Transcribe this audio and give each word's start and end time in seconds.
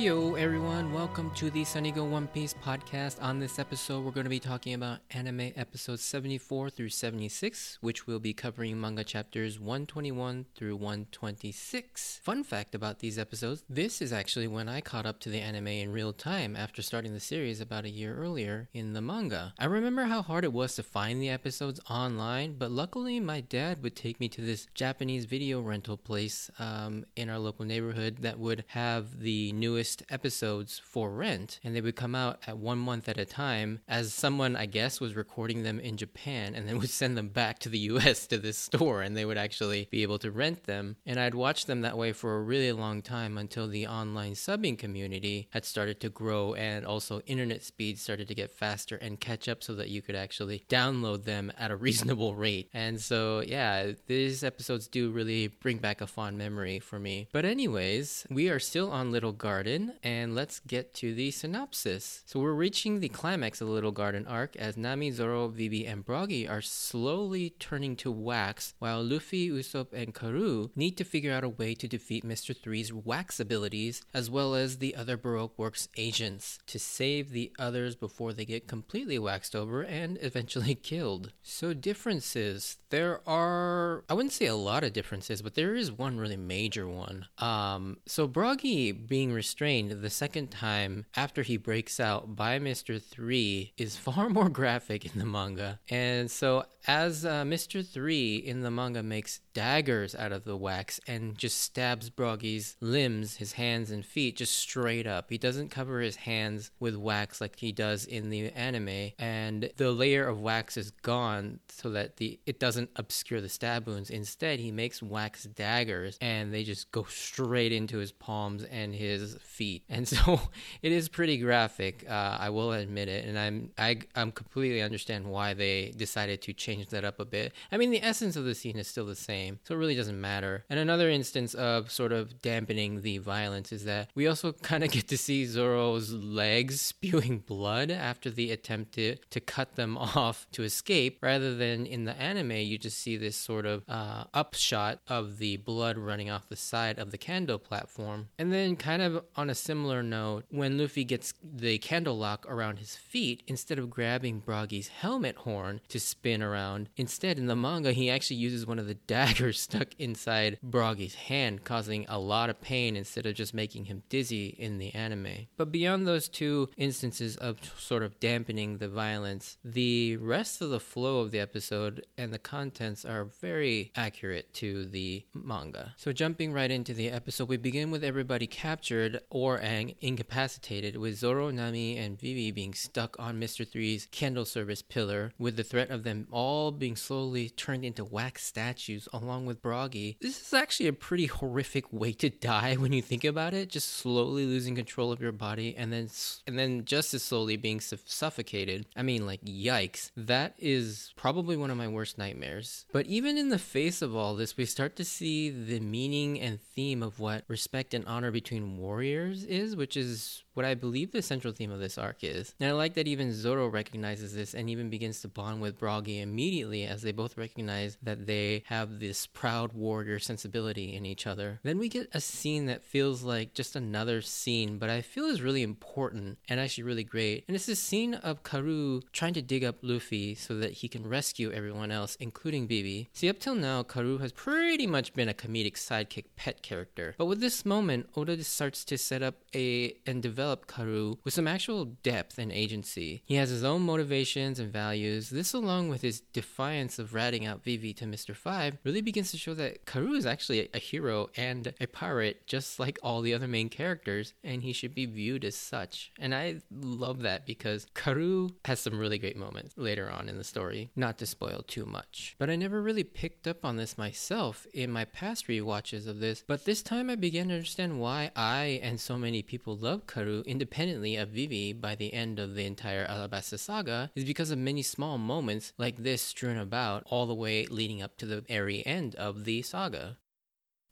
Yo 0.00 0.34
everyone, 0.34 0.94
welcome 0.94 1.30
to 1.32 1.50
the 1.50 1.62
Sunny 1.62 1.92
Go 1.92 2.04
One 2.04 2.26
Piece 2.28 2.54
podcast. 2.54 3.22
On 3.22 3.38
this 3.38 3.58
episode, 3.58 4.02
we're 4.02 4.12
going 4.12 4.24
to 4.24 4.30
be 4.30 4.40
talking 4.40 4.72
about 4.72 5.00
anime 5.10 5.52
episodes 5.56 6.02
74 6.02 6.70
through 6.70 6.88
76, 6.88 7.76
which 7.82 8.06
will 8.06 8.18
be 8.18 8.32
covering 8.32 8.80
manga 8.80 9.04
chapters 9.04 9.60
121 9.60 10.46
through 10.54 10.76
126. 10.76 12.20
Fun 12.24 12.42
fact 12.42 12.74
about 12.74 13.00
these 13.00 13.18
episodes 13.18 13.62
this 13.68 14.00
is 14.00 14.10
actually 14.10 14.46
when 14.46 14.70
I 14.70 14.80
caught 14.80 15.04
up 15.04 15.20
to 15.20 15.28
the 15.28 15.42
anime 15.42 15.66
in 15.68 15.92
real 15.92 16.14
time 16.14 16.56
after 16.56 16.80
starting 16.80 17.12
the 17.12 17.20
series 17.20 17.60
about 17.60 17.84
a 17.84 17.90
year 17.90 18.16
earlier 18.16 18.70
in 18.72 18.94
the 18.94 19.02
manga. 19.02 19.52
I 19.58 19.66
remember 19.66 20.04
how 20.04 20.22
hard 20.22 20.44
it 20.44 20.52
was 20.54 20.76
to 20.76 20.82
find 20.82 21.20
the 21.20 21.28
episodes 21.28 21.78
online, 21.90 22.54
but 22.54 22.70
luckily 22.70 23.20
my 23.20 23.42
dad 23.42 23.82
would 23.82 23.96
take 23.96 24.18
me 24.18 24.30
to 24.30 24.40
this 24.40 24.66
Japanese 24.74 25.26
video 25.26 25.60
rental 25.60 25.98
place 25.98 26.50
um, 26.58 27.04
in 27.16 27.28
our 27.28 27.38
local 27.38 27.66
neighborhood 27.66 28.22
that 28.22 28.38
would 28.38 28.64
have 28.68 29.20
the 29.20 29.52
newest 29.52 29.89
episodes 30.08 30.80
for 30.84 31.10
rent, 31.10 31.60
and 31.64 31.74
they 31.74 31.80
would 31.80 31.96
come 31.96 32.14
out 32.14 32.38
at 32.46 32.58
one 32.58 32.78
month 32.78 33.08
at 33.08 33.18
a 33.18 33.24
time 33.24 33.80
as 33.88 34.12
someone, 34.12 34.56
I 34.56 34.66
guess, 34.66 35.00
was 35.00 35.16
recording 35.16 35.62
them 35.62 35.80
in 35.80 35.96
Japan 35.96 36.54
and 36.54 36.68
then 36.68 36.78
would 36.78 36.90
send 36.90 37.16
them 37.16 37.28
back 37.28 37.58
to 37.60 37.68
the 37.68 37.78
US 37.90 38.26
to 38.28 38.38
this 38.38 38.58
store, 38.58 39.02
and 39.02 39.16
they 39.16 39.24
would 39.24 39.38
actually 39.38 39.88
be 39.90 40.02
able 40.02 40.18
to 40.18 40.30
rent 40.30 40.64
them. 40.64 40.96
And 41.06 41.18
I'd 41.18 41.34
watch 41.34 41.66
them 41.66 41.80
that 41.82 41.98
way 41.98 42.12
for 42.12 42.36
a 42.36 42.42
really 42.42 42.72
long 42.72 43.02
time 43.02 43.38
until 43.38 43.68
the 43.68 43.86
online 43.86 44.32
subbing 44.32 44.78
community 44.78 45.48
had 45.50 45.64
started 45.64 46.00
to 46.00 46.08
grow 46.08 46.54
and 46.54 46.84
also 46.86 47.20
internet 47.20 47.62
speeds 47.62 48.02
started 48.02 48.28
to 48.28 48.34
get 48.34 48.50
faster 48.50 48.96
and 48.96 49.20
catch 49.20 49.48
up 49.48 49.62
so 49.62 49.74
that 49.74 49.88
you 49.88 50.02
could 50.02 50.14
actually 50.14 50.64
download 50.68 51.24
them 51.24 51.52
at 51.58 51.70
a 51.70 51.76
reasonable 51.76 52.34
rate. 52.34 52.68
And 52.72 53.00
so, 53.00 53.40
yeah, 53.40 53.92
these 54.06 54.44
episodes 54.44 54.88
do 54.88 55.10
really 55.10 55.48
bring 55.48 55.78
back 55.78 56.00
a 56.00 56.06
fond 56.06 56.38
memory 56.38 56.78
for 56.78 56.98
me. 56.98 57.28
But, 57.32 57.44
anyways, 57.44 58.26
we 58.30 58.48
are 58.48 58.58
still 58.58 58.90
on 58.90 59.12
Little 59.12 59.32
Garden 59.32 59.79
and 60.02 60.34
let's 60.34 60.60
get 60.60 60.94
to 60.94 61.14
the 61.14 61.30
synopsis. 61.30 62.22
So 62.26 62.40
we're 62.40 62.52
reaching 62.52 63.00
the 63.00 63.08
climax 63.08 63.60
of 63.60 63.68
the 63.68 63.72
Little 63.72 63.92
Garden 63.92 64.26
arc 64.26 64.56
as 64.56 64.76
Nami, 64.76 65.10
Zoro, 65.10 65.48
Vivi, 65.48 65.86
and 65.86 66.04
Brogy 66.04 66.48
are 66.48 66.60
slowly 66.60 67.50
turning 67.58 67.96
to 67.96 68.10
wax, 68.10 68.74
while 68.78 69.02
Luffy, 69.02 69.48
Usopp, 69.50 69.92
and 69.92 70.14
Karoo 70.14 70.70
need 70.76 70.96
to 70.98 71.04
figure 71.04 71.32
out 71.32 71.44
a 71.44 71.48
way 71.48 71.74
to 71.74 71.88
defeat 71.88 72.24
Mr. 72.24 72.56
Three's 72.56 72.92
wax 72.92 73.40
abilities, 73.40 74.02
as 74.12 74.30
well 74.30 74.54
as 74.54 74.78
the 74.78 74.94
other 74.94 75.16
Baroque 75.16 75.58
Works 75.58 75.88
agents, 75.96 76.58
to 76.66 76.78
save 76.78 77.30
the 77.30 77.52
others 77.58 77.94
before 77.94 78.32
they 78.32 78.44
get 78.44 78.68
completely 78.68 79.18
waxed 79.18 79.56
over 79.56 79.82
and 79.82 80.18
eventually 80.22 80.74
killed. 80.74 81.32
So 81.42 81.72
differences. 81.72 82.76
There 82.90 83.20
are, 83.26 84.04
I 84.08 84.14
wouldn't 84.14 84.32
say 84.32 84.46
a 84.46 84.54
lot 84.54 84.84
of 84.84 84.92
differences, 84.92 85.42
but 85.42 85.54
there 85.54 85.74
is 85.74 85.92
one 85.92 86.18
really 86.18 86.36
major 86.36 86.88
one. 86.88 87.26
Um, 87.38 87.98
so 88.06 88.28
Brogy 88.28 88.92
being 88.92 89.32
restrained 89.32 89.69
the 89.70 90.10
second 90.10 90.50
time 90.50 91.06
after 91.14 91.42
he 91.42 91.56
breaks 91.56 92.00
out 92.00 92.34
by 92.34 92.58
Mr. 92.58 93.00
3 93.00 93.72
is 93.76 93.96
far 93.96 94.28
more 94.28 94.48
graphic 94.48 95.04
in 95.04 95.16
the 95.16 95.24
manga. 95.24 95.78
And 95.88 96.28
so, 96.28 96.64
as 96.88 97.24
uh, 97.24 97.44
Mr. 97.44 97.86
3 97.86 98.36
in 98.36 98.62
the 98.62 98.70
manga 98.70 99.02
makes 99.02 99.40
daggers 99.54 100.14
out 100.14 100.32
of 100.32 100.44
the 100.44 100.56
wax 100.56 100.98
and 101.06 101.36
just 101.38 101.60
stabs 101.60 102.10
Brogy's 102.10 102.76
limbs, 102.80 103.36
his 103.36 103.52
hands 103.52 103.92
and 103.92 104.04
feet, 104.04 104.36
just 104.36 104.56
straight 104.56 105.06
up. 105.06 105.30
He 105.30 105.38
doesn't 105.38 105.68
cover 105.68 106.00
his 106.00 106.16
hands 106.16 106.72
with 106.80 106.96
wax 106.96 107.40
like 107.40 107.58
he 107.58 107.70
does 107.70 108.06
in 108.06 108.30
the 108.30 108.50
anime, 108.50 109.12
and 109.18 109.70
the 109.76 109.92
layer 109.92 110.26
of 110.26 110.40
wax 110.40 110.76
is 110.76 110.90
gone 110.90 111.60
so 111.68 111.90
that 111.90 112.16
the 112.16 112.40
it 112.44 112.58
doesn't 112.58 112.90
obscure 112.96 113.40
the 113.40 113.48
stab 113.48 113.86
wounds. 113.86 114.10
Instead, 114.10 114.58
he 114.58 114.72
makes 114.72 115.02
wax 115.02 115.44
daggers, 115.44 116.18
and 116.20 116.52
they 116.52 116.64
just 116.64 116.90
go 116.90 117.04
straight 117.04 117.72
into 117.72 117.98
his 117.98 118.10
palms 118.10 118.64
and 118.64 118.94
his 118.94 119.36
feet, 119.42 119.59
and 119.88 120.08
so 120.14 120.40
it 120.82 120.92
is 120.92 121.08
pretty 121.08 121.38
graphic. 121.38 122.04
Uh, 122.08 122.38
I 122.40 122.50
will 122.50 122.72
admit 122.72 123.08
it, 123.08 123.26
and 123.26 123.38
I'm 123.38 123.70
I 123.78 123.98
I'm 124.14 124.32
completely 124.32 124.82
understand 124.82 125.26
why 125.26 125.54
they 125.54 125.92
decided 125.96 126.42
to 126.42 126.52
change 126.52 126.88
that 126.88 127.04
up 127.04 127.20
a 127.20 127.24
bit. 127.24 127.52
I 127.70 127.76
mean, 127.76 127.90
the 127.90 128.02
essence 128.02 128.36
of 128.36 128.44
the 128.44 128.54
scene 128.54 128.78
is 128.78 128.88
still 128.88 129.06
the 129.06 129.14
same, 129.16 129.58
so 129.64 129.74
it 129.74 129.78
really 129.78 129.94
doesn't 129.94 130.20
matter. 130.20 130.64
And 130.70 130.80
another 130.80 131.10
instance 131.10 131.54
of 131.54 131.90
sort 131.90 132.12
of 132.12 132.40
dampening 132.40 133.02
the 133.02 133.18
violence 133.18 133.72
is 133.72 133.84
that 133.84 134.08
we 134.14 134.26
also 134.26 134.52
kind 134.62 134.84
of 134.84 134.90
get 134.90 135.08
to 135.08 135.18
see 135.18 135.46
Zoro's 135.46 136.12
legs 136.12 136.80
spewing 137.00 137.38
blood 137.38 137.90
after 137.90 138.30
the 138.30 138.50
attempt 138.50 138.92
to, 138.92 139.16
to 139.30 139.40
cut 139.40 139.76
them 139.76 139.96
off 139.98 140.46
to 140.52 140.62
escape, 140.62 141.18
rather 141.22 141.54
than 141.54 141.86
in 141.86 142.04
the 142.04 142.16
anime, 142.16 142.52
you 142.52 142.78
just 142.78 142.98
see 142.98 143.16
this 143.16 143.36
sort 143.36 143.66
of 143.66 143.82
uh, 143.88 144.24
upshot 144.32 145.00
of 145.08 145.38
the 145.38 145.56
blood 145.58 145.98
running 145.98 146.30
off 146.30 146.48
the 146.48 146.56
side 146.56 146.98
of 146.98 147.10
the 147.10 147.18
kendo 147.18 147.62
platform. 147.62 148.28
And 148.38 148.52
then, 148.52 148.76
kind 148.76 149.02
of 149.02 149.24
on 149.36 149.49
a 149.50 149.54
similar 149.54 150.02
note, 150.02 150.44
when 150.50 150.78
Luffy 150.78 151.04
gets 151.04 151.34
the 151.42 151.78
candle 151.78 152.16
lock 152.16 152.46
around 152.48 152.78
his 152.78 152.96
feet, 152.96 153.42
instead 153.46 153.78
of 153.78 153.90
grabbing 153.90 154.40
Brogy's 154.40 154.88
helmet 154.88 155.36
horn 155.38 155.80
to 155.88 156.00
spin 156.00 156.42
around, 156.42 156.88
instead 156.96 157.38
in 157.38 157.46
the 157.46 157.56
manga 157.56 157.92
he 157.92 158.10
actually 158.10 158.36
uses 158.36 158.66
one 158.66 158.78
of 158.78 158.86
the 158.86 158.94
daggers 159.10 159.60
stuck 159.60 159.88
inside 159.98 160.58
Brogy's 160.62 161.14
hand, 161.14 161.64
causing 161.64 162.06
a 162.08 162.18
lot 162.18 162.50
of 162.50 162.60
pain 162.60 162.96
instead 162.96 163.26
of 163.26 163.34
just 163.34 163.52
making 163.52 163.86
him 163.86 164.02
dizzy 164.08 164.48
in 164.58 164.78
the 164.78 164.94
anime. 164.94 165.48
But 165.56 165.72
beyond 165.72 166.06
those 166.06 166.28
two 166.28 166.68
instances 166.76 167.36
of 167.36 167.58
sort 167.78 168.02
of 168.02 168.18
dampening 168.20 168.78
the 168.78 168.88
violence, 168.88 169.58
the 169.64 170.16
rest 170.16 170.62
of 170.62 170.70
the 170.70 170.80
flow 170.80 171.20
of 171.20 171.30
the 171.30 171.40
episode 171.40 172.06
and 172.16 172.32
the 172.32 172.38
contents 172.38 173.04
are 173.04 173.24
very 173.24 173.92
accurate 173.96 174.52
to 174.54 174.84
the 174.84 175.24
manga. 175.34 175.94
So 175.96 176.12
jumping 176.12 176.52
right 176.52 176.70
into 176.70 176.94
the 176.94 177.10
episode, 177.10 177.48
we 177.48 177.56
begin 177.56 177.90
with 177.90 178.04
everybody 178.04 178.46
captured 178.46 179.20
or 179.40 179.56
incapacitated, 179.56 180.96
with 180.96 181.16
Zoro, 181.16 181.50
Nami, 181.50 181.96
and 181.96 182.20
Vivi 182.20 182.50
being 182.50 182.74
stuck 182.74 183.16
on 183.18 183.40
Mr. 183.40 183.66
Three's 183.66 184.06
candle 184.10 184.44
service 184.44 184.82
pillar, 184.82 185.32
with 185.38 185.56
the 185.56 185.64
threat 185.64 185.90
of 185.90 186.02
them 186.02 186.26
all 186.30 186.70
being 186.72 186.94
slowly 186.94 187.48
turned 187.48 187.82
into 187.82 188.04
wax 188.04 188.44
statues 188.44 189.08
along 189.14 189.46
with 189.46 189.62
Brogy. 189.62 190.16
This 190.20 190.42
is 190.42 190.52
actually 190.52 190.88
a 190.88 190.92
pretty 190.92 191.26
horrific 191.26 191.90
way 191.90 192.12
to 192.12 192.28
die 192.28 192.74
when 192.74 192.92
you 192.92 193.00
think 193.00 193.24
about 193.24 193.54
it, 193.54 193.70
just 193.70 193.90
slowly 193.90 194.44
losing 194.44 194.74
control 194.74 195.10
of 195.10 195.22
your 195.22 195.32
body 195.32 195.74
and 195.74 195.90
then 195.92 196.08
and 196.46 196.58
then 196.58 196.84
just 196.84 197.14
as 197.14 197.22
slowly 197.22 197.56
being 197.56 197.80
su- 197.80 197.98
suffocated. 198.04 198.86
I 198.94 199.02
mean, 199.02 199.24
like 199.26 199.42
yikes. 199.42 200.10
That 200.16 200.54
is 200.58 201.12
probably 201.16 201.56
one 201.56 201.70
of 201.70 201.78
my 201.78 201.88
worst 201.88 202.18
nightmares. 202.18 202.84
But 202.92 203.06
even 203.06 203.38
in 203.38 203.48
the 203.48 203.58
face 203.58 204.02
of 204.02 204.14
all 204.14 204.34
this, 204.34 204.56
we 204.56 204.66
start 204.66 204.96
to 204.96 205.04
see 205.04 205.48
the 205.48 205.80
meaning 205.80 206.40
and 206.40 206.60
theme 206.60 207.02
of 207.02 207.18
what 207.20 207.44
respect 207.48 207.94
and 207.94 208.04
honor 208.06 208.30
between 208.30 208.76
warriors 208.76 209.19
is, 209.28 209.76
which 209.76 209.96
is 209.96 210.44
what 210.54 210.66
I 210.66 210.74
believe 210.74 211.12
the 211.12 211.22
central 211.22 211.52
theme 211.52 211.70
of 211.70 211.80
this 211.80 211.96
arc 211.96 212.22
is. 212.22 212.54
And 212.60 212.68
I 212.68 212.72
like 212.72 212.94
that 212.94 213.08
even 213.08 213.32
Zoro 213.32 213.68
recognizes 213.68 214.34
this 214.34 214.54
and 214.54 214.68
even 214.68 214.90
begins 214.90 215.20
to 215.20 215.28
bond 215.28 215.60
with 215.60 215.78
Brogy 215.78 216.20
immediately 216.20 216.84
as 216.84 217.02
they 217.02 217.12
both 217.12 217.38
recognize 217.38 217.96
that 218.02 218.26
they 218.26 218.64
have 218.66 218.98
this 218.98 219.26
proud 219.26 219.72
warrior 219.72 220.18
sensibility 220.18 220.94
in 220.94 221.06
each 221.06 221.26
other. 221.26 221.60
Then 221.62 221.78
we 221.78 221.88
get 221.88 222.08
a 222.12 222.20
scene 222.20 222.66
that 222.66 222.84
feels 222.84 223.22
like 223.22 223.54
just 223.54 223.76
another 223.76 224.20
scene, 224.20 224.78
but 224.78 224.90
I 224.90 225.02
feel 225.02 225.26
is 225.26 225.42
really 225.42 225.62
important 225.62 226.38
and 226.48 226.60
actually 226.60 226.84
really 226.84 227.04
great. 227.04 227.44
And 227.46 227.54
it's 227.54 227.66
this 227.66 227.80
scene 227.80 228.14
of 228.14 228.42
Karoo 228.42 229.02
trying 229.12 229.34
to 229.34 229.42
dig 229.42 229.64
up 229.64 229.76
Luffy 229.82 230.34
so 230.34 230.56
that 230.56 230.72
he 230.72 230.88
can 230.88 231.08
rescue 231.08 231.52
everyone 231.52 231.90
else, 231.90 232.16
including 232.16 232.66
Vivi. 232.66 233.08
See, 233.12 233.28
up 233.28 233.38
till 233.38 233.54
now, 233.54 233.82
Karoo 233.82 234.18
has 234.18 234.32
pretty 234.32 234.86
much 234.86 235.14
been 235.14 235.28
a 235.28 235.34
comedic 235.34 235.74
sidekick 235.74 236.24
pet 236.36 236.62
character. 236.62 237.14
But 237.16 237.26
with 237.26 237.40
this 237.40 237.64
moment, 237.64 238.08
Oda 238.16 238.42
starts 238.44 238.84
to 238.84 238.98
set 239.10 239.24
up 239.24 239.42
a 239.56 239.92
and 240.06 240.22
develop 240.22 240.68
Karoo 240.68 241.18
with 241.24 241.34
some 241.34 241.48
actual 241.48 241.84
depth 241.84 242.38
and 242.38 242.52
agency. 242.52 243.22
He 243.26 243.34
has 243.34 243.50
his 243.50 243.64
own 243.64 243.82
motivations 243.82 244.60
and 244.60 244.72
values. 244.72 245.30
This, 245.30 245.52
along 245.52 245.88
with 245.88 246.02
his 246.02 246.20
defiance 246.20 247.00
of 247.00 247.12
ratting 247.12 247.44
out 247.44 247.64
Vivi 247.64 247.92
to 247.94 248.04
Mr. 248.04 248.36
Five, 248.36 248.78
really 248.84 249.00
begins 249.00 249.32
to 249.32 249.36
show 249.36 249.52
that 249.54 249.84
Karoo 249.84 250.14
is 250.14 250.26
actually 250.26 250.68
a 250.72 250.78
hero 250.78 251.28
and 251.36 251.74
a 251.80 251.88
pirate, 251.88 252.46
just 252.46 252.78
like 252.78 253.00
all 253.02 253.20
the 253.20 253.34
other 253.34 253.48
main 253.48 253.68
characters, 253.68 254.32
and 254.44 254.62
he 254.62 254.72
should 254.72 254.94
be 254.94 255.06
viewed 255.06 255.44
as 255.44 255.56
such. 255.56 256.12
And 256.16 256.32
I 256.32 256.60
love 256.70 257.22
that 257.22 257.46
because 257.46 257.88
Karoo 257.94 258.50
has 258.64 258.78
some 258.78 258.96
really 258.96 259.18
great 259.18 259.36
moments 259.36 259.74
later 259.76 260.08
on 260.08 260.28
in 260.28 260.38
the 260.38 260.44
story, 260.44 260.90
not 260.94 261.18
to 261.18 261.26
spoil 261.26 261.64
too 261.66 261.84
much. 261.84 262.36
But 262.38 262.48
I 262.48 262.54
never 262.54 262.80
really 262.80 263.02
picked 263.02 263.48
up 263.48 263.64
on 263.64 263.74
this 263.74 263.98
myself 263.98 264.68
in 264.72 264.92
my 264.92 265.04
past 265.04 265.48
re-watches 265.48 266.06
of 266.06 266.20
this, 266.20 266.44
but 266.46 266.64
this 266.64 266.80
time 266.80 267.10
I 267.10 267.16
began 267.16 267.48
to 267.48 267.54
understand 267.54 267.98
why 267.98 268.30
I 268.36 268.78
and 268.84 268.99
so 269.00 269.16
many 269.16 269.42
people 269.42 269.76
love 269.76 270.06
Karoo 270.06 270.42
independently 270.46 271.16
of 271.16 271.30
Vivi 271.30 271.72
by 271.72 271.94
the 271.94 272.12
end 272.12 272.38
of 272.38 272.54
the 272.54 272.66
entire 272.66 273.06
Alabasta 273.06 273.58
saga 273.58 274.10
is 274.14 274.24
because 274.24 274.50
of 274.50 274.58
many 274.58 274.82
small 274.82 275.16
moments 275.16 275.72
like 275.78 275.96
this 275.96 276.22
strewn 276.22 276.58
about 276.58 277.02
all 277.06 277.26
the 277.26 277.34
way 277.34 277.66
leading 277.66 278.02
up 278.02 278.16
to 278.18 278.26
the 278.26 278.42
very 278.42 278.84
end 278.86 279.14
of 279.14 279.44
the 279.44 279.62
saga. 279.62 280.18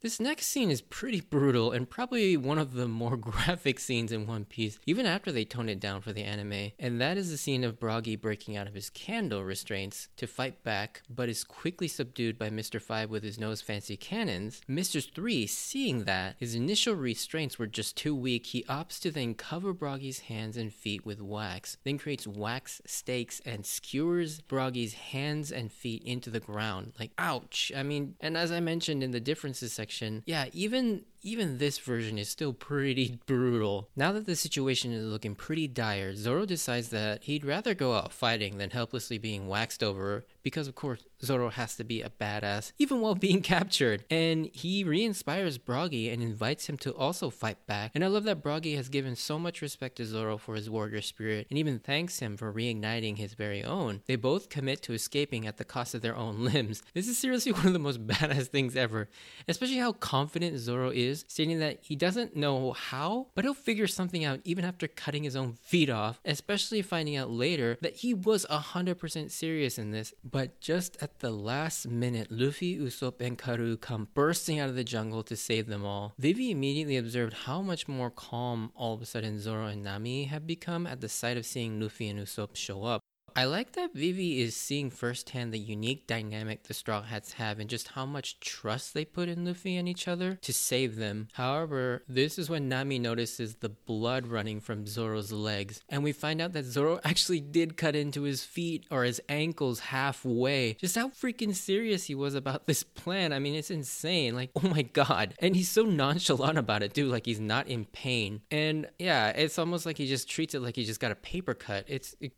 This 0.01 0.21
next 0.21 0.47
scene 0.47 0.71
is 0.71 0.81
pretty 0.81 1.21
brutal 1.21 1.73
and 1.73 1.91
probably 1.91 2.37
one 2.37 2.59
of 2.59 2.75
the 2.75 2.87
more 2.87 3.17
graphic 3.17 3.81
scenes 3.81 4.13
in 4.13 4.29
One 4.29 4.45
Piece, 4.45 4.79
even 4.87 5.07
after 5.07 5.33
they 5.33 5.45
tone 5.45 5.69
it 5.69 5.81
down 5.81 6.03
for 6.03 6.13
the 6.13 6.23
anime. 6.23 6.71
And 6.79 7.01
that 7.01 7.19
is 7.19 7.33
the 7.33 7.37
scene 7.37 7.65
of 7.65 7.81
Brogy 7.81 8.15
breaking 8.15 8.57
out 8.57 8.69
of 8.69 8.75
his 8.75 8.91
candle 8.91 9.43
restraints 9.43 10.07
to 10.19 10.29
fight 10.29 10.63
back, 10.63 11.03
but 11.11 11.29
is 11.29 11.43
quickly 11.43 11.89
subdued 11.89 12.39
by 12.39 12.49
Mr. 12.49 12.81
5 12.81 13.11
with 13.11 13.25
his 13.25 13.41
nose 13.41 13.61
fancy 13.61 13.97
cannons. 13.97 14.61
Mr. 14.71 15.05
3, 15.13 15.49
seeing 15.49 16.05
that 16.05 16.37
his 16.39 16.55
initial 16.55 16.95
restraints 16.95 17.59
were 17.59 17.67
just 17.67 17.97
too 17.97 18.15
weak, 18.15 18.47
he 18.47 18.63
opts 18.69 19.01
to 19.01 19.11
then 19.11 19.35
cover 19.35 19.75
Brogy's 19.75 20.21
hands 20.21 20.57
and 20.57 20.73
feet 20.73 21.05
with 21.05 21.21
wax, 21.21 21.77
then 21.83 21.99
creates 21.99 22.25
wax 22.25 22.81
stakes 22.87 23.41
and 23.45 23.67
skewers 23.67 24.41
Brogy's 24.43 24.95
hands 24.95 25.51
and 25.51 25.73
feet 25.73 26.05
into 26.05 26.31
the 26.31 26.39
ground. 26.39 26.93
Like, 27.01 27.11
ouch! 27.19 27.73
I 27.77 27.83
mean, 27.83 28.15
and 28.21 28.37
as 28.37 28.53
I 28.53 28.61
mentioned 28.61 29.03
in 29.03 29.11
the 29.11 29.19
differences 29.19 29.73
section, 29.73 29.88
yeah, 30.27 30.47
even 30.53 31.05
even 31.23 31.59
this 31.59 31.79
version 31.79 32.19
is 32.19 32.29
still 32.29 32.53
pretty 32.53 33.19
brutal. 33.27 33.89
Now 33.97 34.13
that 34.13 34.27
the 34.27 34.37
situation 34.37 34.93
is 34.93 35.05
looking 35.05 35.35
pretty 35.35 35.69
dire, 35.69 36.15
Zoro 36.15 36.47
decides 36.47 36.89
that 36.91 37.25
he'd 37.25 37.45
rather 37.45 37.75
go 37.75 37.95
out 37.95 38.13
fighting 38.13 38.59
than 38.59 38.71
helplessly 38.71 39.19
being 39.19 39.49
waxed 39.49 39.83
over 39.83 40.25
because 40.43 40.69
of 40.69 40.75
course 40.75 41.05
Zoro 41.23 41.51
has 41.51 41.77
to 41.77 41.85
be 41.85 42.01
a 42.01 42.09
badass 42.09 42.73
even 42.79 43.01
while 43.01 43.15
being 43.15 43.43
captured. 43.55 44.05
And 44.11 44.47
he 44.55 44.85
re-inspires 44.85 45.59
Brogy 45.59 46.13
and 46.13 46.23
invites 46.23 46.69
him 46.69 46.79
to 46.79 46.95
also 46.95 47.31
fight 47.31 47.67
back. 47.67 47.91
And 47.95 48.05
I 48.05 48.07
love 48.07 48.25
that 48.25 48.43
Brogy 48.43 48.77
has 48.77 48.89
given 48.89 49.17
so 49.17 49.39
much 49.39 49.61
respect 49.61 49.97
to 49.97 50.05
Zoro 50.05 50.39
for 50.39 50.55
his 50.55 50.71
warrior 50.71 51.03
spirit 51.03 51.47
and 51.51 51.59
even 51.59 51.79
thanks 51.79 52.21
him 52.21 52.37
for 52.37 52.53
reigniting 52.53 53.19
his 53.19 53.35
very 53.35 53.65
own. 53.65 54.03
They 54.07 54.17
both 54.17 54.49
commit 54.49 54.83
to 54.83 54.95
escaping 54.95 55.47
at 55.47 55.57
the 55.57 55.65
cost 55.65 55.95
of 55.95 56.03
their 56.03 56.17
own 56.17 56.45
limbs. 56.45 56.83
This 56.95 57.09
is 57.09 57.19
seriously 57.19 57.53
one 57.59 57.67
of 57.67 57.73
the 57.73 57.79
most 57.79 58.07
badass 58.07 58.47
things 58.47 58.77
ever, 58.77 59.09
especially 59.49 59.79
how 59.79 59.93
confident 59.93 60.59
Zoro 60.59 60.91
is, 60.91 61.08
stating 61.29 61.59
that 61.61 61.79
he 61.83 61.97
doesn't 61.97 62.37
know 62.37 62.73
how, 62.73 63.29
but 63.35 63.45
he'll 63.45 63.55
figure 63.55 63.87
something 63.87 64.25
out 64.25 64.41
even 64.45 64.65
after 64.65 64.89
cutting 64.89 65.25
his 65.25 65.37
own 65.37 65.55
feet 65.55 65.91
off, 65.91 66.21
especially 66.25 66.83
finding 66.83 67.17
out 67.17 67.31
later 67.31 67.79
that 67.81 67.97
he 67.97 68.15
was 68.15 68.47
100% 68.47 69.31
serious 69.31 69.79
in 69.79 69.91
this. 69.91 70.13
But 70.23 70.61
just 70.61 70.97
at 71.03 71.21
the 71.21 71.31
last 71.31 71.89
minute, 71.89 72.29
Luffy, 72.31 72.79
Usopp, 72.79 73.21
and 73.21 73.39
Karoo 73.39 73.77
come 73.77 74.09
bursting 74.15 74.59
out 74.59 74.69
of 74.69 74.77
the 74.77 74.85
jungle 74.85 75.23
to 75.25 75.37
save 75.37 75.67
them 75.67 75.85
all. 75.85 76.15
Vivi 76.19 76.51
immediately 76.51 76.97
observed 76.97 77.33
how 77.33 77.63
much 77.63 77.89
more 77.89 78.11
calm 78.11 78.73
all 78.75 78.95
of 78.95 79.03
a 79.03 79.07
sudden 79.07 79.39
Zoro 79.41 79.67
and 79.67 79.83
Nami 79.83 80.25
have 80.25 80.47
become 80.47 80.87
at 80.87 81.01
the 81.01 81.09
sight 81.09 81.37
of 81.37 81.47
seeing 81.47 81.81
Luffy 81.81 82.09
and 82.09 82.21
Usopp 82.21 82.57
show 82.57 82.85
up. 82.85 83.03
I 83.39 83.45
like 83.45 83.75
that 83.75 83.95
Vivi 83.95 84.41
is 84.41 84.57
seeing 84.57 84.91
firsthand 84.91 85.55
the 85.55 85.61
unique 85.61 86.09
dynamic 86.09 86.65
the 86.65 86.75
Straw 86.75 87.03
Hats 87.03 87.35
have 87.35 87.61
and 87.61 87.71
just 87.71 87.87
how 87.87 88.05
much 88.05 88.41
trust 88.41 88.95
they 88.95 89.05
put 89.05 89.29
in 89.29 89.45
Luffy 89.45 89.77
and 89.77 89.89
each 89.89 90.09
other 90.09 90.41
to 90.43 90.53
save 90.53 90.97
them. 90.97 91.29
However, 91.35 92.03
this 92.09 92.37
is 92.37 92.51
when 92.51 92.69
Nami 92.69 92.99
notices 92.99 93.55
the 93.55 93.69
blood 93.69 94.27
running 94.27 94.59
from 94.59 94.89
Zoro's 94.89 95.31
legs, 95.31 95.81
and 95.89 96.03
we 96.03 96.11
find 96.11 96.41
out 96.41 96.53
that 96.55 96.65
Zoro 96.65 96.99
actually 97.05 97.39
did 97.39 97.77
cut 97.77 97.95
into 97.95 98.23
his 98.23 98.43
feet 98.43 98.87
or 98.91 99.05
his 99.05 99.23
ankles 99.29 99.79
halfway. 99.79 100.75
Just 100.75 100.97
how 100.97 101.07
freaking 101.07 101.55
serious 101.55 102.07
he 102.07 102.17
was 102.17 102.35
about 102.35 102.67
this 102.67 102.83
plan. 102.83 103.33
I 103.33 103.39
mean, 103.39 103.55
it's 103.55 103.71
insane. 103.71 104.35
Like, 104.35 104.51
oh 104.57 104.69
my 104.69 104.83
god. 104.83 105.35
And 105.39 105.55
he's 105.55 105.71
so 105.71 105.85
nonchalant 105.85 106.59
about 106.59 106.83
it, 106.83 106.93
too. 106.93 107.07
Like, 107.07 107.27
he's 107.27 107.39
not 107.39 107.69
in 107.69 107.85
pain. 107.85 108.41
And 108.51 108.89
yeah, 108.99 109.29
it's 109.29 109.61
almost 109.61 109.87
like 109.87 109.97
he 109.97 110.09
just 110.09 110.29
treats 110.29 110.57
it 110.57 110.61
like 110.61 110.75
he 110.75 110.85
just 110.85 110.99
got 110.99 111.13
a 111.13 111.15
paper 111.15 111.55
cut. 111.55 111.85
It's 111.87 112.17
it, 112.21 112.33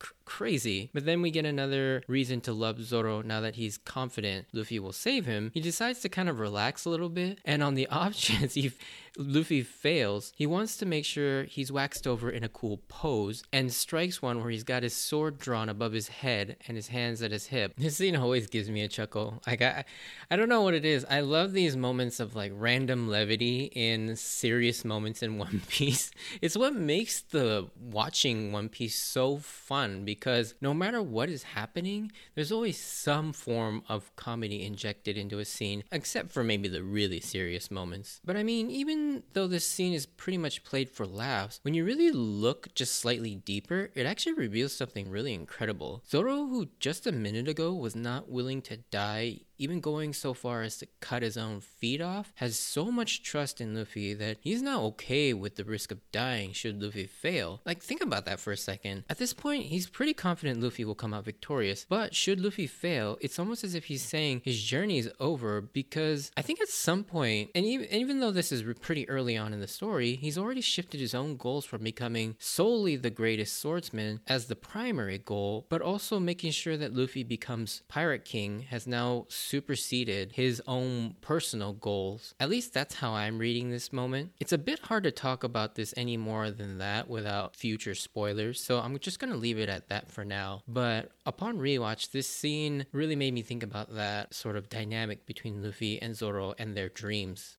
But 0.93 1.05
then 1.05 1.23
we 1.23 1.31
get 1.31 1.45
another 1.45 2.03
reason 2.09 2.41
to 2.43 2.53
love 2.53 2.83
Zoro 2.83 3.23
now 3.23 3.41
that 3.41 3.57
he's 3.57 3.79
confident 3.79 4.47
Luffy 4.53 4.79
will 4.79 4.93
save 4.93 5.27
him. 5.27 5.51
He 5.55 5.61
decides 5.61 6.01
to 6.01 6.09
kind 6.09 6.29
of 6.29 6.39
relax 6.41 6.85
a 6.85 6.91
little 6.91 7.09
bit, 7.09 7.39
and 7.45 7.63
on 7.63 7.75
the 7.75 7.87
off 7.91 8.15
chance 8.15 8.55
he 8.55 8.73
Luffy 9.17 9.63
fails, 9.63 10.33
he 10.37 10.47
wants 10.47 10.77
to 10.79 10.87
make 10.87 11.05
sure 11.05 11.45
he's 11.45 11.73
waxed 11.73 12.07
over 12.07 12.31
in 12.31 12.45
a 12.45 12.49
cool 12.49 12.81
pose 12.89 13.43
and 13.53 13.73
strikes 13.73 14.23
one 14.23 14.41
where 14.41 14.51
he's 14.51 14.65
got 14.65 14.83
his 14.83 14.95
sword 14.95 15.39
drawn 15.39 15.69
above 15.69 15.93
his 15.93 16.09
head 16.09 16.57
and 16.67 16.77
his 16.77 16.89
hands 16.89 17.23
at 17.23 17.33
his 17.33 17.47
hip. 17.47 17.75
This 17.91 17.97
scene 17.97 18.15
always 18.15 18.47
gives 18.47 18.71
me 18.71 18.83
a 18.83 18.89
chuckle. 18.89 19.43
Like 19.47 19.63
I, 19.63 19.85
I 20.31 20.37
don't 20.37 20.49
know 20.49 20.63
what 20.63 20.75
it 20.75 20.85
is. 20.85 21.05
I 21.11 21.21
love 21.21 21.53
these 21.53 21.77
moments 21.77 22.21
of 22.21 22.37
like 22.37 22.53
random 22.55 23.09
levity 23.09 23.65
in 23.75 24.15
serious 24.17 24.85
moments 24.85 25.23
in 25.23 25.39
One 25.41 25.63
Piece. 25.67 26.11
It's 26.41 26.57
what 26.57 26.75
makes 26.75 27.23
the 27.23 27.69
watching 27.81 28.53
One 28.53 28.69
Piece 28.69 28.95
so 28.95 29.39
fun 29.39 30.05
because 30.05 30.55
no 30.61 30.73
matter 30.73 31.03
what 31.03 31.29
is 31.29 31.43
happening, 31.43 32.13
there's 32.35 32.53
always 32.53 32.79
some 32.79 33.33
form 33.33 33.83
of 33.89 34.15
comedy 34.15 34.65
injected 34.65 35.17
into 35.17 35.39
a 35.39 35.45
scene, 35.45 35.83
except 35.91 36.31
for 36.31 36.45
maybe 36.45 36.69
the 36.69 36.83
really 36.83 37.21
serious 37.21 37.71
moments. 37.71 38.21
But 38.25 38.37
I 38.37 38.43
mean, 38.43 38.71
even 38.71 39.00
even 39.01 39.23
though 39.33 39.47
this 39.47 39.67
scene 39.67 39.93
is 39.93 40.07
pretty 40.07 40.39
much 40.39 40.63
played 40.63 40.91
for 40.91 41.07
laughs, 41.07 41.59
when 41.63 41.75
you 41.75 41.85
really 41.85 42.11
look 42.11 42.73
just 42.75 42.97
slightly 42.97 43.35
deeper, 43.35 43.91
it 43.95 44.07
actually 44.07 44.35
reveals 44.35 44.77
something 44.77 45.11
really 45.11 45.35
incredible. 45.35 46.03
Zoro, 46.09 46.47
who 46.47 46.69
just 46.79 47.07
a 47.07 47.13
minute 47.13 47.49
ago 47.49 47.75
was 47.75 47.97
not 47.97 48.31
willing 48.31 48.63
to 48.63 48.77
die 48.91 49.41
even 49.61 49.81
going 49.81 50.13
so 50.15 50.33
far 50.33 50.63
as 50.63 50.79
to 50.79 50.87
cut 51.01 51.23
his 51.23 51.37
own 51.37 51.61
feet 51.61 52.01
off, 52.01 52.33
has 52.37 52.59
so 52.59 52.91
much 52.91 53.23
trust 53.23 53.61
in 53.61 53.75
Luffy 53.75 54.15
that 54.15 54.39
he's 54.41 54.63
not 54.63 54.81
okay 54.81 55.35
with 55.35 55.57
the 55.57 55.65
risk 55.65 55.93
of 55.93 55.99
dying 56.11 56.53
should 56.53 56.83
Luffy 56.83 57.07
fail. 57.07 57.61
Like, 57.67 57.83
think 57.83 58.03
about 58.03 58.25
that 58.25 58.41
for 58.41 58.53
a 58.53 58.57
second. 58.57 59.05
At 59.11 59.19
this 59.19 59.35
point, 59.35 59.67
he's 59.67 59.89
pretty 59.89 60.15
confident 60.15 60.63
Luffy 60.63 60.85
will 60.85 60.95
come 60.95 61.13
out 61.13 61.27
victorious, 61.27 61.85
but 61.89 62.15
should 62.15 62.41
Luffy 62.41 62.67
fail, 62.67 63.19
it's 63.21 63.39
almost 63.39 63.63
as 63.63 63.75
if 63.75 63.85
he's 63.85 64.03
saying 64.03 64.41
his 64.45 64.63
journey 64.63 64.97
is 64.97 65.11
over 65.21 65.61
because 65.61 66.33
I 66.39 66.43
think 66.43 66.63
at 66.63 66.69
some 66.69 67.05
point, 67.05 67.51
and 67.55 67.67
even, 67.67 67.93
even 67.93 68.21
though 68.21 68.31
this 68.31 68.53
is 68.53 68.65
pretty 68.91 69.09
early 69.09 69.37
on 69.37 69.53
in 69.53 69.61
the 69.61 69.69
story, 69.69 70.17
he's 70.17 70.37
already 70.37 70.61
shifted 70.61 70.99
his 70.99 71.15
own 71.15 71.37
goals 71.37 71.65
from 71.65 71.85
becoming 71.85 72.35
solely 72.41 72.97
the 72.97 73.09
greatest 73.09 73.57
swordsman 73.57 74.19
as 74.27 74.47
the 74.47 74.57
primary 74.57 75.17
goal, 75.17 75.65
but 75.69 75.81
also 75.81 76.19
making 76.19 76.51
sure 76.51 76.77
that 76.77 76.93
Luffy 76.93 77.23
becomes 77.23 77.83
Pirate 77.87 78.25
King 78.25 78.63
has 78.63 78.89
now 78.89 79.27
superseded 79.29 80.33
his 80.33 80.61
own 80.67 81.15
personal 81.21 81.73
goals. 81.73 82.35
At 82.41 82.51
least 82.51 82.75
that's 82.75 82.97
how 82.97 83.13
I'm 83.13 83.39
reading 83.39 83.71
this 83.71 83.93
moment. 83.93 84.33
It's 84.41 84.53
a 84.53 84.59
bit 84.59 84.81
hard 84.81 85.05
to 85.05 85.13
talk 85.13 85.45
about 85.45 85.77
this 85.77 85.95
any 85.97 86.17
more 86.17 86.51
than 86.51 86.79
that 86.79 87.09
without 87.09 87.55
future 87.55 87.95
spoilers, 87.95 88.61
so 88.61 88.81
I'm 88.81 88.99
just 88.99 89.21
gonna 89.21 89.37
leave 89.37 89.61
it 89.61 89.69
at 89.69 89.89
that 89.91 90.11
for 90.11 90.25
now. 90.25 90.65
But 90.67 91.13
upon 91.25 91.59
rewatch, 91.59 92.11
this 92.11 92.27
scene 92.27 92.87
really 92.91 93.15
made 93.15 93.35
me 93.35 93.43
think 93.43 93.63
about 93.63 93.95
that 93.95 94.35
sort 94.35 94.57
of 94.57 94.69
dynamic 94.69 95.27
between 95.27 95.63
Luffy 95.63 96.03
and 96.03 96.17
Zoro 96.17 96.55
and 96.59 96.77
their 96.77 96.89
dreams. 96.89 97.57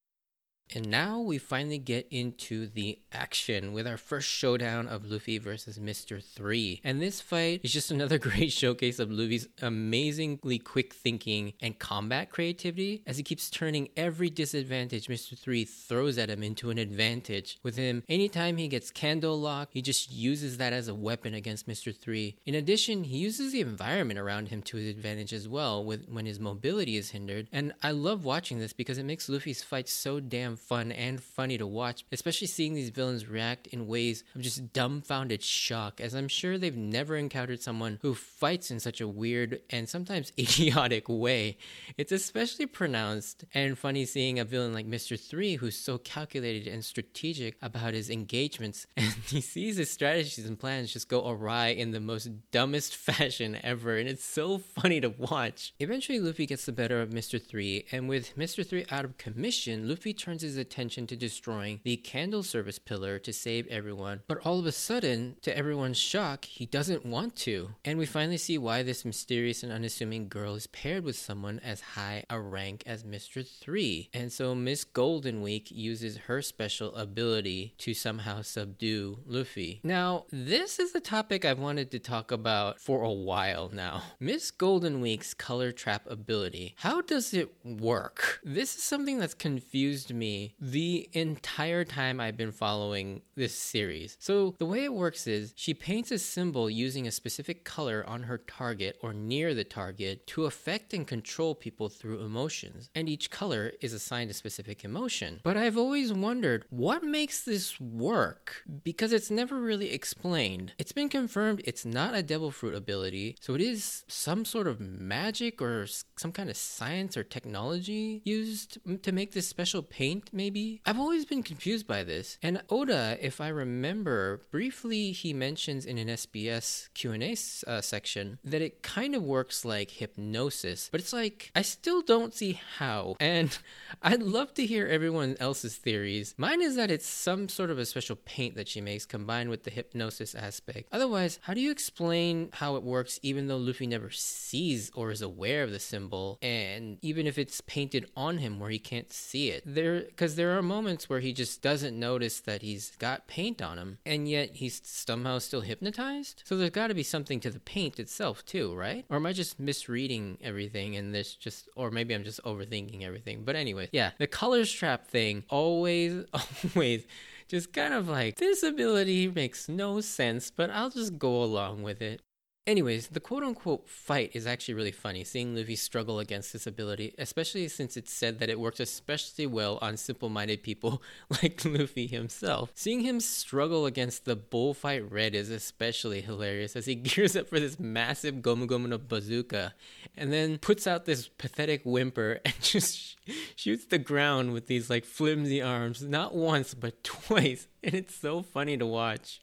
And 0.74 0.90
now 0.90 1.20
we 1.20 1.38
finally 1.38 1.78
get 1.78 2.08
into 2.12 2.68
the 2.68 3.00
action 3.12 3.74
with 3.74 3.86
our 3.86 3.98
first 3.98 4.30
showdown 4.30 4.88
of 4.88 5.10
Luffy 5.10 5.38
versus 5.38 5.78
Mr. 5.78 6.24
3. 6.24 6.82
And 6.84 7.02
this 7.02 7.20
fight 7.20 7.62
is 7.64 7.74
just 7.74 7.92
another 7.92 8.18
great 8.18 8.52
showcase 8.52 9.00
of 9.00 9.12
Luffy's 9.12 9.48
amazingly 9.62 10.60
quick 10.60 10.94
thinking 10.94 11.54
and 11.62 11.78
combat 11.78 12.30
creativity 12.30 13.04
as 13.06 13.18
he 13.18 13.24
keeps 13.24 13.50
turning 13.50 13.90
every 13.98 14.30
disadvantage 14.30 15.08
Mr. 15.08 15.38
3 15.38 15.66
throws 15.66 16.18
at 16.18 16.30
him 16.30 16.44
into 16.44 16.70
an 16.70 16.78
advantage. 16.78 17.60
With 17.64 17.76
him, 17.76 18.04
anytime 18.08 18.58
he 18.58 18.68
gets 18.68 18.92
candle 18.92 19.40
Lock, 19.40 19.70
he 19.72 19.82
just 19.82 20.12
uses 20.12 20.58
that 20.58 20.74
as 20.74 20.88
a 20.88 20.96
weapon 20.96 21.34
against 21.34 21.68
Mr. 21.68 21.96
3. 21.96 22.38
In 22.46 22.56
addition, 22.56 23.04
he 23.04 23.18
uses 23.18 23.52
the 23.52 23.62
environment 23.62 24.20
around 24.20 24.50
him 24.50 24.62
to 24.64 24.78
his 24.78 24.90
advantage 24.90 25.34
as 25.34 25.48
well 25.48 25.84
with 25.84 26.08
when 26.08 26.26
his 26.26 26.40
mobility 26.40 26.96
is 26.96 27.12
hindered. 27.12 27.48
And 27.52 27.74
I 27.84 27.92
love 27.92 28.24
watching 28.24 28.60
this 28.60 28.74
because 28.74 28.98
it 28.98 29.06
makes 29.06 29.28
Luffy's 29.28 29.64
fights 29.64 29.92
so 29.92 30.20
damn 30.20 30.56
fun 30.62 30.92
and 30.92 31.22
funny 31.22 31.58
to 31.58 31.68
watch, 31.68 32.06
especially 32.12 32.48
seeing 32.48 32.74
these 32.74 32.90
villains 32.90 33.28
react 33.28 33.68
in 33.68 33.88
ways 33.88 34.24
of 34.36 34.42
just 34.42 34.74
dumbfounded 34.74 35.44
shock, 35.44 36.00
as 36.00 36.14
I'm 36.14 36.28
sure 36.28 36.58
they've 36.58 36.76
never 36.76 37.16
encountered 37.16 37.62
someone 37.62 38.00
who 38.02 38.14
fights 38.14 38.72
in 38.72 38.80
such 38.80 39.02
a 39.02 39.08
weird 39.08 39.62
and 39.70 39.90
sometimes 39.90 40.32
idiotic 40.40 41.10
way. 41.10 41.58
It's 41.98 42.12
especially 42.12 42.66
pronounced 42.66 43.46
and 43.54 43.78
funny 43.78 44.06
seeing 44.06 44.40
a 44.40 44.46
villain 44.46 44.74
like 44.74 44.88
Mr. 44.88 45.20
3 45.20 45.56
who's 45.56 45.78
so 45.78 45.98
calculated 45.98 46.72
and 46.72 46.84
strategic 46.84 47.58
about 47.62 47.94
his 47.94 48.10
engagements, 48.10 48.88
and 48.98 49.14
he 49.28 49.42
sees 49.42 49.78
his 49.78 49.92
strategies 49.92 50.46
and 50.46 50.60
plans 50.60 50.94
just 50.94 51.10
go 51.10 51.28
awry 51.28 51.68
in 51.68 51.92
the 51.92 52.00
most 52.00 52.30
dumbest 52.52 52.96
fashion 53.02 53.58
ever, 53.64 53.98
and 53.98 54.08
it's 54.08 54.24
so 54.24 54.58
funny 54.58 55.02
to 55.02 55.10
watch. 55.10 55.74
Eventually, 55.80 56.20
Luffy 56.20 56.46
gets 56.46 56.66
the 56.66 56.72
better 56.72 57.02
of 57.02 57.10
Mr. 57.10 57.42
3, 57.42 57.86
and 57.92 58.08
with 58.08 58.36
Mr. 58.38 58.66
3 58.68 58.86
out 58.92 59.06
of 59.06 59.18
commission, 59.18 59.88
Luffy 59.88 60.14
turns 60.14 60.42
his 60.42 60.51
his 60.52 60.58
attention 60.58 61.08
to 61.08 61.16
destroying 61.16 61.80
the 61.84 61.96
candle 61.96 62.44
service 62.44 62.78
pillar 62.78 63.18
to 63.20 63.32
save 63.32 63.66
everyone, 63.68 64.22
but 64.28 64.46
all 64.46 64.60
of 64.60 64.66
a 64.66 64.72
sudden, 64.72 65.38
to 65.42 65.58
everyone's 65.58 65.98
shock, 65.98 66.44
he 66.44 66.66
doesn't 66.66 67.06
want 67.06 67.36
to. 67.38 67.70
And 67.86 67.98
we 67.98 68.06
finally 68.06 68.38
see 68.38 68.58
why 68.58 68.84
this 68.84 69.06
mysterious 69.06 69.64
and 69.64 69.72
unassuming 69.72 70.28
girl 70.28 70.56
is 70.56 70.68
paired 70.68 71.06
with 71.06 71.16
someone 71.16 71.60
as 71.64 71.80
high 71.82 72.26
a 72.30 72.40
rank 72.40 72.84
as 72.86 73.04
Mr. 73.04 73.48
3. 73.48 74.10
And 74.14 74.32
so 74.32 74.54
Miss 74.54 74.84
Golden 74.84 75.42
Week 75.42 75.72
uses 75.72 76.18
her 76.18 76.42
special 76.42 76.94
ability 76.96 77.74
to 77.78 77.94
somehow 77.94 78.42
subdue 78.42 79.20
Luffy. 79.26 79.80
Now, 79.84 80.26
this 80.32 80.80
is 80.80 80.94
a 80.94 81.00
topic 81.00 81.46
I've 81.46 81.60
wanted 81.60 81.92
to 81.92 82.00
talk 82.00 82.32
about 82.32 82.82
for 82.82 83.04
a 83.04 83.12
while 83.12 83.70
now. 83.74 84.04
Miss 84.20 84.52
Golden 84.52 85.00
Week's 85.00 85.34
color 85.34 85.72
trap 85.72 86.06
ability. 86.10 86.76
How 86.80 87.00
does 87.02 87.34
it 87.34 87.54
work? 87.64 88.42
This 88.44 88.76
is 88.76 88.84
something 88.84 89.18
that's 89.18 89.34
confused 89.34 90.14
me 90.14 90.31
the 90.60 91.10
entire 91.14 91.84
time 91.84 92.20
I've 92.20 92.38
been 92.38 92.52
following 92.52 93.22
this 93.36 93.58
series. 93.58 94.18
So, 94.20 94.56
the 94.58 94.66
way 94.66 94.84
it 94.84 94.94
works 94.94 95.28
is 95.28 95.54
she 95.56 95.74
paints 95.74 96.12
a 96.12 96.20
symbol 96.20 96.70
using 96.70 97.08
a 97.08 97.12
specific 97.12 97.64
color 97.64 98.04
on 98.08 98.24
her 98.24 98.38
target 98.38 98.98
or 99.02 99.14
near 99.14 99.54
the 99.54 99.64
target 99.64 100.28
to 100.28 100.46
affect 100.46 100.94
and 100.94 101.08
control 101.08 101.56
people 101.56 101.90
through 101.90 102.22
emotions, 102.22 102.90
and 102.96 103.10
each 103.10 103.30
color 103.30 103.74
is 103.82 103.94
assigned 103.94 104.30
a 104.32 104.34
specific 104.34 104.84
emotion. 104.84 105.40
But 105.44 105.58
I've 105.58 105.78
always 105.78 106.14
wondered 106.14 106.66
what 106.70 107.04
makes 107.04 107.44
this 107.44 107.80
work 107.80 108.64
because 108.84 109.12
it's 109.14 109.32
never 109.32 109.60
really 109.60 109.92
explained. 109.92 110.74
It's 110.78 110.92
been 110.92 111.10
confirmed 111.10 111.62
it's 111.66 111.86
not 111.86 112.16
a 112.16 112.24
devil 112.24 112.52
fruit 112.52 112.76
ability, 112.76 113.38
so 113.40 113.56
it 113.56 113.62
is 113.62 114.04
some 114.08 114.46
sort 114.46 114.68
of 114.68 114.80
magic 114.80 115.62
or 115.62 115.86
some 116.18 116.32
kind 116.32 116.50
of 116.50 116.58
science 116.58 117.18
or 117.18 117.24
technology 117.24 118.22
used 118.26 118.78
to 119.04 119.12
make 119.12 119.32
this 119.34 119.48
special 119.48 119.82
paint 119.82 120.21
maybe. 120.32 120.82
I've 120.86 121.00
always 121.00 121.26
been 121.26 121.44
confused 121.44 121.88
by 121.88 122.04
this. 122.04 122.38
And 122.42 122.62
Oda, 122.70 123.18
if 123.22 123.42
I 123.42 123.48
remember, 123.50 124.42
briefly 124.52 125.12
he 125.12 125.34
mentions 125.34 125.86
in 125.86 125.98
an 125.98 126.08
SBS 126.08 126.90
Q&A 126.94 127.36
uh, 127.70 127.82
section 127.82 128.40
that 128.44 128.62
it 128.62 128.84
kind 128.84 129.16
of 129.16 129.24
works 129.24 129.64
like 129.66 129.92
hypnosis, 129.92 130.90
but 130.92 131.00
it's 131.02 131.14
like 131.14 131.52
I 131.56 131.62
still 131.62 132.02
don't 132.02 132.34
see 132.34 132.60
how. 132.78 133.16
And 133.32 133.58
I'd 134.04 134.22
love 134.22 134.54
to 134.56 134.66
hear 134.66 134.88
everyone 134.88 135.38
else's 135.40 135.76
theories. 135.78 136.36
Mine 136.38 136.62
is 136.62 136.76
that 136.76 136.92
it's 136.92 137.08
some 137.08 137.48
sort 137.48 137.70
of 137.70 137.80
a 137.80 137.86
special 137.86 138.18
paint 138.18 138.56
that 138.56 138.68
she 138.68 138.82
makes 138.82 139.06
combined 139.06 139.50
with 139.50 139.64
the 139.64 139.72
hypnosis 139.72 140.36
aspect. 140.36 140.90
Otherwise, 140.92 141.40
how 141.44 141.54
do 141.54 141.62
you 141.62 141.72
explain 141.72 142.50
how 142.54 142.76
it 142.76 142.84
works 142.84 143.20
even 143.24 143.48
though 143.48 143.58
Luffy 143.58 143.88
never 143.88 144.10
sees 144.10 144.92
or 144.96 145.12
is 145.12 145.22
aware 145.22 145.64
of 145.64 145.72
the 145.72 145.80
symbol 145.80 146.38
and 146.42 146.98
even 147.02 147.26
if 147.26 147.38
it's 147.38 147.62
painted 147.62 148.06
on 148.16 148.40
him 148.40 148.60
where 148.60 148.70
he 148.70 148.80
can't 148.80 149.12
see 149.14 149.50
it? 149.50 149.64
There 149.66 150.04
cuz 150.16 150.36
there 150.36 150.58
are 150.58 150.62
moments 150.62 151.10
where 151.10 151.20
he 151.20 151.34
just 151.34 151.62
doesn't 151.62 151.98
notice 152.00 152.40
that 152.42 152.62
he's 152.62 152.96
got 152.98 153.28
paint 153.28 153.62
on 153.62 153.78
him 153.78 153.98
and 154.06 154.28
yet 154.28 154.56
he's 154.56 154.82
somehow 154.84 155.40
still 155.40 155.62
hypnotized. 155.62 156.44
So 156.46 156.58
there's 156.58 156.70
got 156.72 156.88
to 156.88 156.94
be 156.94 157.04
something 157.04 157.40
to 157.42 157.50
the 157.50 157.60
paint 157.60 158.00
itself 158.00 158.46
too, 158.46 158.74
right? 158.76 159.06
Or 159.10 159.18
am 159.18 159.26
I 159.26 159.34
just 159.34 159.60
misreading 159.60 160.38
everything 160.42 160.96
and 160.96 161.14
this 161.14 161.36
just 161.36 161.70
or 161.76 161.92
maybe 161.92 162.14
I'm 162.14 162.24
just 162.24 162.44
overthinking 162.44 163.04
everything. 163.04 163.44
But 163.44 163.56
anyway, 163.56 163.90
yeah, 163.92 164.12
the 164.18 164.28
colors 164.28 164.72
trap 164.72 165.08
thing 165.08 165.44
always 165.50 166.26
always 166.76 167.06
just 167.48 167.74
kind 167.74 167.94
of 167.94 168.08
like 168.08 168.38
this 168.38 168.64
ability 168.64 169.30
makes 169.30 169.68
no 169.68 170.00
sense, 170.00 170.50
but 170.52 170.70
I'll 170.70 170.90
just 170.90 171.20
go 171.20 171.44
along 171.44 171.84
with 171.84 172.02
it. 172.02 172.22
Anyways, 172.68 173.08
the 173.08 173.20
quote 173.20 173.42
unquote 173.42 173.90
fight 173.90 174.32
is 174.36 174.46
actually 174.46 174.76
really 174.76 174.92
funny, 174.92 175.24
seeing 175.24 175.56
Luffy 175.56 175.76
struggle 175.76 176.20
against 176.20 176.54
this 176.54 176.68
ability, 176.68 177.16
especially 177.18 177.68
since 177.68 177.98
it's 177.98 178.14
said 178.14 178.38
that 178.38 178.52
it 178.52 178.60
works 178.60 178.80
especially 178.80 179.48
well 179.48 179.80
on 179.82 179.98
simple 179.98 180.30
minded 180.30 180.62
people 180.62 181.02
like 181.42 181.66
Luffy 181.66 182.06
himself. 182.06 182.72
Seeing 182.76 183.02
him 183.02 183.20
struggle 183.20 183.88
against 183.88 184.26
the 184.26 184.36
bullfight 184.36 185.12
red 185.12 185.34
is 185.34 185.50
especially 185.50 186.22
hilarious 186.22 186.76
as 186.76 186.86
he 186.86 186.94
gears 186.96 187.36
up 187.36 187.50
for 187.50 187.60
this 187.60 187.80
massive 187.80 188.36
Gomu 188.36 188.68
Gomu 188.68 188.90
no 188.90 189.00
bazooka 189.00 189.74
and 190.16 190.32
then 190.32 190.60
puts 190.60 190.86
out 190.86 191.06
this 191.06 191.30
pathetic 191.30 191.82
whimper 191.84 192.42
and 192.46 192.54
just 192.62 192.96
sh- 192.96 193.16
shoots 193.56 193.86
the 193.86 193.98
ground 193.98 194.54
with 194.54 194.68
these 194.68 194.88
like 194.88 195.06
flimsy 195.06 195.64
arms, 195.64 196.04
not 196.04 196.36
once 196.36 196.76
but 196.76 197.04
twice, 197.04 197.68
and 197.84 197.96
it's 197.96 198.14
so 198.14 198.44
funny 198.44 198.78
to 198.78 198.86
watch. 198.86 199.42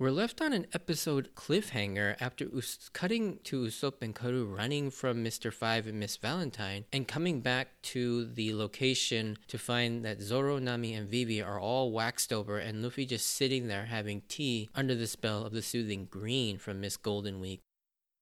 We're 0.00 0.12
left 0.12 0.40
on 0.40 0.52
an 0.52 0.68
episode 0.72 1.30
cliffhanger 1.34 2.14
after 2.20 2.44
Us- 2.56 2.88
cutting 2.92 3.40
to 3.42 3.64
Usopp 3.64 4.00
and 4.00 4.14
Karoo 4.14 4.44
running 4.44 4.92
from 4.92 5.24
Mr. 5.24 5.52
Five 5.52 5.88
and 5.88 5.98
Miss 5.98 6.16
Valentine 6.16 6.84
and 6.92 7.08
coming 7.08 7.40
back 7.40 7.82
to 7.82 8.26
the 8.26 8.54
location 8.54 9.38
to 9.48 9.58
find 9.58 10.04
that 10.04 10.20
Zoro, 10.22 10.60
Nami, 10.60 10.94
and 10.94 11.08
Vivi 11.08 11.42
are 11.42 11.58
all 11.58 11.90
waxed 11.90 12.32
over 12.32 12.58
and 12.58 12.80
Luffy 12.80 13.06
just 13.06 13.26
sitting 13.26 13.66
there 13.66 13.86
having 13.86 14.22
tea 14.28 14.68
under 14.72 14.94
the 14.94 15.08
spell 15.08 15.44
of 15.44 15.52
the 15.52 15.62
soothing 15.62 16.06
green 16.08 16.58
from 16.58 16.80
Miss 16.80 16.96
Golden 16.96 17.40
Week. 17.40 17.60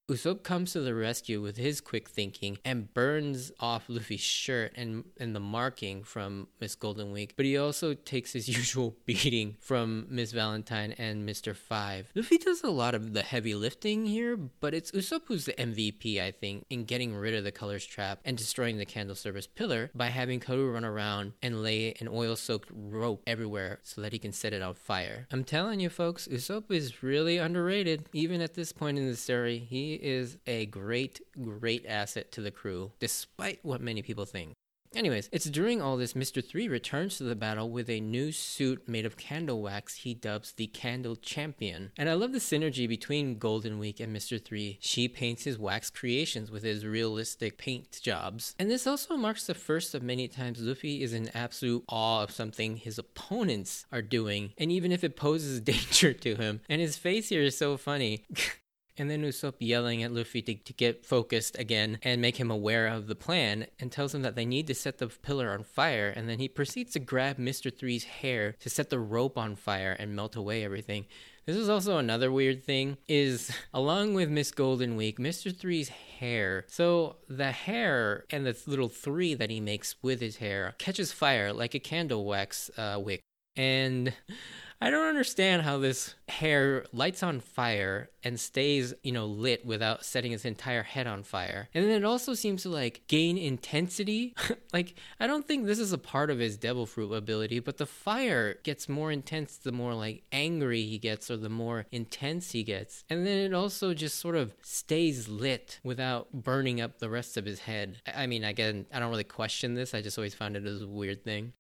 Usopp 0.08 0.44
comes 0.44 0.72
to 0.72 0.80
the 0.80 0.94
rescue 0.94 1.42
with 1.42 1.56
his 1.56 1.80
quick 1.80 2.08
thinking 2.08 2.58
and 2.64 2.94
burns 2.94 3.50
off 3.58 3.86
Luffy's 3.88 4.20
shirt 4.20 4.70
and, 4.76 5.02
and 5.18 5.34
the 5.34 5.40
marking 5.40 6.04
from 6.04 6.46
Miss 6.60 6.76
Golden 6.76 7.10
Week, 7.10 7.34
but 7.36 7.44
he 7.44 7.58
also 7.58 7.92
takes 7.92 8.32
his 8.32 8.48
usual 8.56 8.94
beating 9.04 9.56
from 9.60 10.06
Miss 10.08 10.30
Valentine 10.30 10.92
and 10.92 11.28
Mr. 11.28 11.56
Five. 11.56 12.12
Luffy 12.14 12.38
does 12.38 12.62
a 12.62 12.70
lot 12.70 12.94
of 12.94 13.14
the 13.14 13.22
heavy 13.22 13.56
lifting 13.56 14.06
here, 14.06 14.36
but 14.36 14.74
it's 14.74 14.92
Usopp 14.92 15.22
who's 15.24 15.46
the 15.46 15.54
MVP, 15.54 16.22
I 16.22 16.30
think, 16.30 16.66
in 16.70 16.84
getting 16.84 17.16
rid 17.16 17.34
of 17.34 17.42
the 17.42 17.50
colors 17.50 17.84
trap 17.84 18.20
and 18.24 18.38
destroying 18.38 18.78
the 18.78 18.86
candle 18.86 19.16
service 19.16 19.48
pillar 19.48 19.90
by 19.92 20.06
having 20.06 20.38
Karoo 20.38 20.70
run 20.70 20.84
around 20.84 21.32
and 21.42 21.64
lay 21.64 21.94
an 21.98 22.06
oil 22.06 22.36
soaked 22.36 22.70
rope 22.72 23.24
everywhere 23.26 23.80
so 23.82 24.00
that 24.02 24.12
he 24.12 24.20
can 24.20 24.30
set 24.30 24.52
it 24.52 24.62
on 24.62 24.74
fire. 24.74 25.26
I'm 25.32 25.42
telling 25.42 25.80
you, 25.80 25.90
folks, 25.90 26.28
Usopp 26.28 26.70
is 26.70 27.02
really 27.02 27.38
underrated, 27.38 28.08
even 28.12 28.40
at 28.40 28.54
this 28.54 28.70
point 28.70 28.98
in 28.98 29.08
the 29.08 29.16
story. 29.16 29.58
He 29.58 29.95
is 30.02 30.38
a 30.46 30.66
great, 30.66 31.20
great 31.42 31.84
asset 31.86 32.32
to 32.32 32.40
the 32.40 32.50
crew, 32.50 32.92
despite 32.98 33.60
what 33.62 33.80
many 33.80 34.02
people 34.02 34.24
think. 34.24 34.54
Anyways, 34.96 35.28
it's 35.30 35.50
during 35.50 35.82
all 35.82 35.98
this 35.98 36.14
Mr. 36.14 36.42
3 36.42 36.68
returns 36.68 37.18
to 37.18 37.24
the 37.24 37.36
battle 37.36 37.68
with 37.68 37.90
a 37.90 38.00
new 38.00 38.32
suit 38.32 38.88
made 38.88 39.04
of 39.04 39.18
candle 39.18 39.60
wax 39.60 39.96
he 39.96 40.14
dubs 40.14 40.52
the 40.52 40.68
Candle 40.68 41.16
Champion. 41.16 41.92
And 41.98 42.08
I 42.08 42.14
love 42.14 42.32
the 42.32 42.38
synergy 42.38 42.88
between 42.88 43.38
Golden 43.38 43.78
Week 43.78 44.00
and 44.00 44.14
Mr. 44.14 44.42
3. 44.42 44.78
She 44.80 45.06
paints 45.06 45.44
his 45.44 45.58
wax 45.58 45.90
creations 45.90 46.50
with 46.50 46.62
his 46.62 46.86
realistic 46.86 47.58
paint 47.58 48.00
jobs. 48.02 48.54
And 48.58 48.70
this 48.70 48.86
also 48.86 49.16
marks 49.16 49.46
the 49.46 49.54
first 49.54 49.94
of 49.94 50.02
many 50.02 50.28
times 50.28 50.62
Luffy 50.62 51.02
is 51.02 51.12
in 51.12 51.30
absolute 51.34 51.84
awe 51.88 52.22
of 52.22 52.30
something 52.30 52.76
his 52.76 52.98
opponents 52.98 53.84
are 53.92 54.02
doing, 54.02 54.52
and 54.56 54.72
even 54.72 54.92
if 54.92 55.04
it 55.04 55.16
poses 55.16 55.60
danger 55.60 56.14
to 56.14 56.36
him. 56.36 56.60
And 56.70 56.80
his 56.80 56.96
face 56.96 57.28
here 57.28 57.42
is 57.42 57.58
so 57.58 57.76
funny. 57.76 58.24
And 58.98 59.10
then 59.10 59.22
Usopp 59.22 59.54
yelling 59.58 60.02
at 60.02 60.12
Luffy 60.12 60.42
to, 60.42 60.54
to 60.54 60.72
get 60.72 61.04
focused 61.04 61.58
again 61.58 61.98
and 62.02 62.20
make 62.20 62.38
him 62.38 62.50
aware 62.50 62.86
of 62.86 63.06
the 63.06 63.14
plan 63.14 63.66
and 63.78 63.92
tells 63.92 64.14
him 64.14 64.22
that 64.22 64.36
they 64.36 64.46
need 64.46 64.66
to 64.68 64.74
set 64.74 64.98
the 64.98 65.08
pillar 65.08 65.52
on 65.52 65.64
fire. 65.64 66.08
And 66.08 66.28
then 66.28 66.38
he 66.38 66.48
proceeds 66.48 66.92
to 66.92 66.98
grab 66.98 67.38
Mr. 67.38 67.76
Three's 67.76 68.04
hair 68.04 68.54
to 68.60 68.70
set 68.70 68.90
the 68.90 68.98
rope 68.98 69.36
on 69.36 69.56
fire 69.56 69.96
and 69.98 70.16
melt 70.16 70.36
away 70.36 70.64
everything. 70.64 71.06
This 71.46 71.56
is 71.56 71.68
also 71.68 71.98
another 71.98 72.32
weird 72.32 72.64
thing 72.64 72.96
is 73.06 73.52
along 73.74 74.14
with 74.14 74.28
Miss 74.28 74.50
Golden 74.50 74.96
Week, 74.96 75.18
Mr. 75.18 75.56
Three's 75.56 75.88
hair. 75.88 76.64
So 76.66 77.16
the 77.28 77.52
hair 77.52 78.24
and 78.30 78.44
the 78.44 78.56
little 78.66 78.88
three 78.88 79.34
that 79.34 79.48
he 79.48 79.60
makes 79.60 79.94
with 80.02 80.20
his 80.20 80.38
hair 80.38 80.74
catches 80.78 81.12
fire 81.12 81.52
like 81.52 81.74
a 81.74 81.78
candle 81.78 82.24
wax 82.24 82.68
uh, 82.76 82.98
wick. 83.00 83.20
And 83.54 84.12
I 84.80 84.90
don't 84.90 85.08
understand 85.08 85.62
how 85.62 85.78
this 85.78 86.14
hair 86.28 86.84
lights 86.92 87.22
on 87.22 87.40
fire 87.40 88.10
and 88.22 88.38
stays, 88.38 88.92
you 89.02 89.12
know, 89.12 89.24
lit 89.24 89.64
without 89.64 90.04
setting 90.04 90.32
its 90.32 90.44
entire 90.44 90.82
head 90.82 91.06
on 91.06 91.22
fire. 91.22 91.68
And 91.72 91.84
then 91.84 91.92
it 91.92 92.04
also 92.04 92.34
seems 92.34 92.62
to 92.64 92.68
like 92.68 93.02
gain 93.08 93.38
intensity. 93.38 94.34
like, 94.72 94.94
I 95.18 95.26
don't 95.26 95.46
think 95.46 95.64
this 95.64 95.78
is 95.78 95.92
a 95.92 95.98
part 95.98 96.30
of 96.30 96.38
his 96.38 96.58
devil 96.58 96.84
fruit 96.84 97.12
ability, 97.12 97.60
but 97.60 97.78
the 97.78 97.86
fire 97.86 98.54
gets 98.64 98.88
more 98.88 99.10
intense 99.10 99.56
the 99.56 99.72
more 99.72 99.94
like 99.94 100.24
angry 100.30 100.82
he 100.82 100.98
gets 100.98 101.30
or 101.30 101.38
the 101.38 101.48
more 101.48 101.86
intense 101.90 102.50
he 102.50 102.62
gets. 102.62 103.04
And 103.08 103.26
then 103.26 103.38
it 103.38 103.54
also 103.54 103.94
just 103.94 104.18
sort 104.18 104.36
of 104.36 104.54
stays 104.62 105.28
lit 105.28 105.80
without 105.82 106.32
burning 106.32 106.82
up 106.82 106.98
the 106.98 107.08
rest 107.08 107.38
of 107.38 107.46
his 107.46 107.60
head. 107.60 108.02
I 108.14 108.26
mean, 108.26 108.44
again, 108.44 108.86
I 108.92 108.98
don't 108.98 109.10
really 109.10 109.24
question 109.24 109.74
this. 109.74 109.94
I 109.94 110.02
just 110.02 110.18
always 110.18 110.34
found 110.34 110.56
it 110.56 110.66
as 110.66 110.82
a 110.82 110.88
weird 110.88 111.24
thing. 111.24 111.54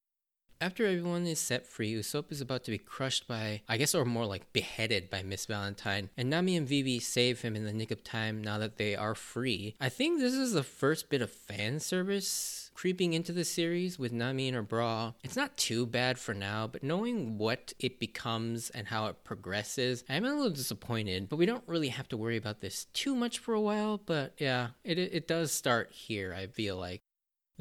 After 0.58 0.86
everyone 0.86 1.26
is 1.26 1.38
set 1.38 1.66
free, 1.66 1.92
Usopp 1.92 2.32
is 2.32 2.40
about 2.40 2.64
to 2.64 2.70
be 2.70 2.78
crushed 2.78 3.28
by, 3.28 3.60
I 3.68 3.76
guess, 3.76 3.94
or 3.94 4.06
more 4.06 4.24
like 4.24 4.54
beheaded 4.54 5.10
by 5.10 5.22
Miss 5.22 5.44
Valentine, 5.44 6.08
and 6.16 6.30
Nami 6.30 6.56
and 6.56 6.66
Vivi 6.66 6.98
save 6.98 7.42
him 7.42 7.54
in 7.54 7.64
the 7.64 7.74
nick 7.74 7.90
of 7.90 8.02
time 8.02 8.42
now 8.42 8.56
that 8.56 8.78
they 8.78 8.96
are 8.96 9.14
free. 9.14 9.74
I 9.78 9.90
think 9.90 10.18
this 10.18 10.32
is 10.32 10.54
the 10.54 10.62
first 10.62 11.10
bit 11.10 11.20
of 11.20 11.30
fan 11.30 11.78
service 11.80 12.70
creeping 12.72 13.14
into 13.14 13.32
the 13.32 13.44
series 13.44 13.98
with 13.98 14.12
Nami 14.12 14.48
in 14.48 14.54
her 14.54 14.62
bra. 14.62 15.12
It's 15.24 15.36
not 15.36 15.56
too 15.56 15.86
bad 15.86 16.18
for 16.18 16.34
now, 16.34 16.66
but 16.66 16.82
knowing 16.82 17.38
what 17.38 17.72
it 17.78 17.98
becomes 17.98 18.68
and 18.70 18.86
how 18.86 19.06
it 19.06 19.24
progresses, 19.24 20.04
I'm 20.08 20.24
a 20.24 20.34
little 20.34 20.50
disappointed, 20.50 21.28
but 21.28 21.36
we 21.36 21.46
don't 21.46 21.64
really 21.66 21.88
have 21.88 22.08
to 22.08 22.18
worry 22.18 22.36
about 22.36 22.60
this 22.60 22.86
too 22.92 23.14
much 23.14 23.38
for 23.38 23.54
a 23.54 23.60
while, 23.60 23.98
but 23.98 24.34
yeah, 24.38 24.68
it, 24.84 24.98
it 24.98 25.26
does 25.26 25.52
start 25.52 25.90
here, 25.92 26.34
I 26.34 26.46
feel 26.48 26.76
like. 26.76 27.00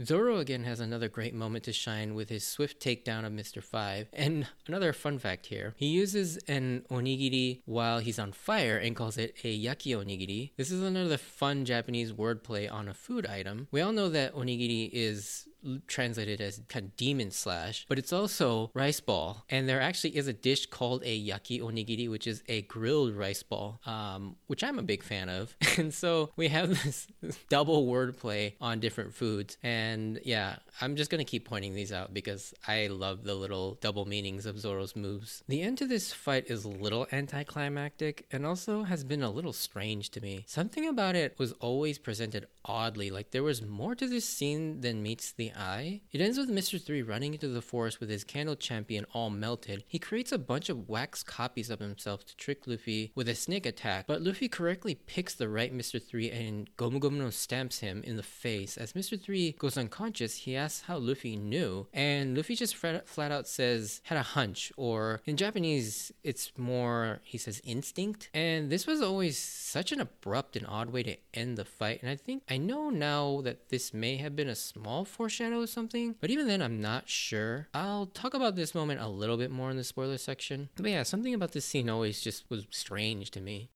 Zoro 0.04 0.38
again 0.40 0.66
has 0.66 0.82
another 0.82 1.08
great 1.08 1.34
moment 1.34 1.64
to 1.66 1.74
shine 1.74 2.16
with 2.16 2.28
his 2.30 2.46
swift 2.46 2.82
takedown 2.82 3.26
of 3.26 3.32
Mr. 3.32 3.64
Five. 3.64 4.08
And 4.12 4.48
another 4.68 4.92
fun 4.92 5.20
fact 5.20 5.46
here 5.46 5.74
he 5.78 5.88
uses 5.88 6.38
an 6.48 6.84
onigiri 6.90 7.62
while 7.66 8.00
he's 8.00 8.20
on 8.20 8.34
fire 8.34 8.78
and 8.78 8.96
calls 8.96 9.18
it 9.18 9.36
a 9.44 9.64
yaki 9.64 9.96
onigiri. 9.96 10.52
This 10.58 10.72
is 10.72 10.82
another 10.82 11.18
fun 11.18 11.64
Japanese 11.64 12.12
wordplay 12.12 12.72
on 12.72 12.90
a 12.90 12.94
food 12.94 13.26
item. 13.26 13.68
We 13.72 13.82
all 13.82 13.94
know 13.94 14.10
that 14.10 14.36
onigiri 14.36 14.90
is 14.92 15.48
translated 15.88 16.42
as 16.42 16.62
kind 16.68 16.86
of 16.86 16.98
demon 16.98 17.32
slash, 17.32 17.86
but 17.88 18.00
it's 18.00 18.14
also 18.14 18.72
rice 18.74 19.00
ball. 19.00 19.46
And 19.50 19.68
there 19.68 19.82
actually 19.82 20.18
is 20.18 20.28
a 20.28 20.34
dish 20.34 20.66
called 20.68 21.04
a 21.04 21.28
yaki 21.28 21.62
onigiri, 21.62 22.10
which 22.10 22.28
is 22.28 22.44
a 22.48 22.64
grilled 22.64 23.16
rice 23.16 23.44
ball, 23.44 23.80
um, 23.86 24.36
which 24.48 24.64
I'm 24.64 24.80
a 24.80 24.84
big 24.84 25.04
fan 25.04 25.30
of. 25.30 25.56
And 25.78 25.94
so 25.94 26.30
we 26.38 26.48
have 26.48 26.70
this, 26.70 27.06
this 27.22 27.38
double 27.50 27.86
wordplay 27.86 28.54
on 28.62 28.80
different 28.80 29.14
foods. 29.14 29.58
And 29.62 30.22
yeah, 30.24 30.56
I'm 30.80 30.96
just 30.96 31.12
going 31.12 31.20
to 31.20 31.30
keep 31.30 31.46
pointing 31.46 31.76
these 31.76 31.92
out 31.92 32.14
because 32.14 32.54
I 32.66 32.88
love 32.88 33.24
the 33.24 33.36
little 33.36 33.78
double 33.82 34.06
meanings 34.06 34.46
of 34.46 34.58
Zoro's 34.58 34.96
moves. 34.96 35.44
The 35.50 35.62
end 35.62 35.78
to 35.80 35.86
this 35.86 36.14
fight 36.14 36.46
is 36.48 36.64
a 36.64 36.70
little 36.70 37.08
anticlimactic 37.12 38.26
and 38.32 38.46
also 38.46 38.84
has 38.84 39.04
been 39.04 39.22
a 39.22 39.30
little 39.30 39.52
strange 39.54 40.12
to 40.12 40.22
me. 40.22 40.46
Something 40.48 40.88
about 40.88 41.16
it 41.16 41.38
was 41.38 41.52
always 41.54 41.98
presented 41.98 42.48
oddly, 42.64 43.10
like 43.10 43.32
there 43.32 43.44
was 43.44 43.62
more 43.62 43.96
to 43.96 44.08
this 44.08 44.26
scene 44.26 44.82
than 44.82 45.04
meets 45.04 45.32
the 45.32 45.52
eye. 45.56 46.02
It 46.12 46.22
ends 46.22 46.38
with 46.38 46.50
Mr. 46.50 46.84
3 46.84 47.02
running 47.02 47.34
into 47.34 47.48
the 47.48 47.62
forest 47.62 48.00
with 48.00 48.10
his 48.10 48.24
candle 48.24 48.56
champion 48.56 49.06
all 49.14 49.30
melted. 49.30 49.84
He 49.88 50.00
creates 50.00 50.32
a 50.32 50.38
bunch 50.38 50.70
of 50.70 50.90
wax 50.90 51.24
copies 51.24 51.70
of 51.70 51.80
himself 51.80 52.26
to 52.26 52.36
trick 52.36 52.68
Luffy 52.68 53.12
with 53.16 53.30
a 53.30 53.36
snake 53.36 53.66
attack, 53.66 54.06
but 54.08 54.22
Luffy 54.22 54.48
correctly 54.48 54.96
picks 54.96 55.34
the 55.34 55.50
right 55.50 55.76
Mr. 55.76 56.02
3 56.02 56.32
and 56.32 56.76
Gomu 56.78 57.00
Gomu 57.00 57.18
no 57.18 57.30
stamps 57.30 57.80
him 57.80 58.02
in 58.04 58.18
the 58.18 58.24
face. 58.24 58.78
As 58.78 58.94
Mr. 58.94 59.22
3 59.22 59.54
goes 59.54 59.78
unconscious, 59.78 60.36
he 60.36 60.56
asks 60.56 60.88
how 60.88 60.98
Luffy 60.98 61.36
knew, 61.36 61.88
and 61.94 62.36
Luffy 62.36 62.56
just 62.56 62.76
flat 62.76 63.32
out 63.32 63.48
says, 63.48 64.02
had 64.04 64.18
a 64.18 64.24
hunch, 64.24 64.72
or 64.78 65.22
in 65.26 65.38
Japanese, 65.38 66.12
it's 66.24 66.52
more, 66.58 67.20
he 67.24 67.38
says, 67.38 67.62
instinct. 67.64 68.30
And 68.34 68.70
this 68.70 68.88
was 68.88 69.02
always 69.02 69.38
such 69.38 69.92
an 69.92 70.00
abrupt 70.02 70.56
and 70.56 70.66
odd 70.68 70.90
way 70.90 71.04
to 71.04 71.18
end 71.34 71.58
the 71.58 71.66
fight, 71.66 72.02
and 72.02 72.10
I 72.10 72.16
think, 72.16 72.44
I 72.50 72.58
know 72.58 72.90
now 72.90 73.42
that 73.44 73.70
this 73.70 73.94
may 73.94 74.18
have 74.18 74.36
been 74.36 74.50
a 74.50 74.56
small 74.56 75.06
foreshadow 75.06 75.45
foreshadow 75.46 75.64
of 75.64 75.70
something, 75.70 76.16
but 76.20 76.30
even 76.30 76.48
then, 76.48 76.62
I'm 76.62 76.82
not 76.82 77.08
sure. 77.08 77.68
I'll 77.74 78.08
talk 78.08 78.34
about 78.34 78.56
this 78.56 78.74
moment 78.74 79.02
a 79.02 79.08
little 79.08 79.38
bit 79.38 79.52
more 79.52 79.70
in 79.70 79.78
the 79.78 79.84
spoiler 79.84 80.18
section. 80.18 80.70
But 80.76 80.90
yeah, 80.90 81.04
something 81.04 81.34
about 81.34 81.52
this 81.52 81.66
scene 81.66 81.90
always 81.90 82.22
just 82.22 82.50
was 82.50 82.66
strange 82.72 83.32
to 83.32 83.42
me. 83.42 83.70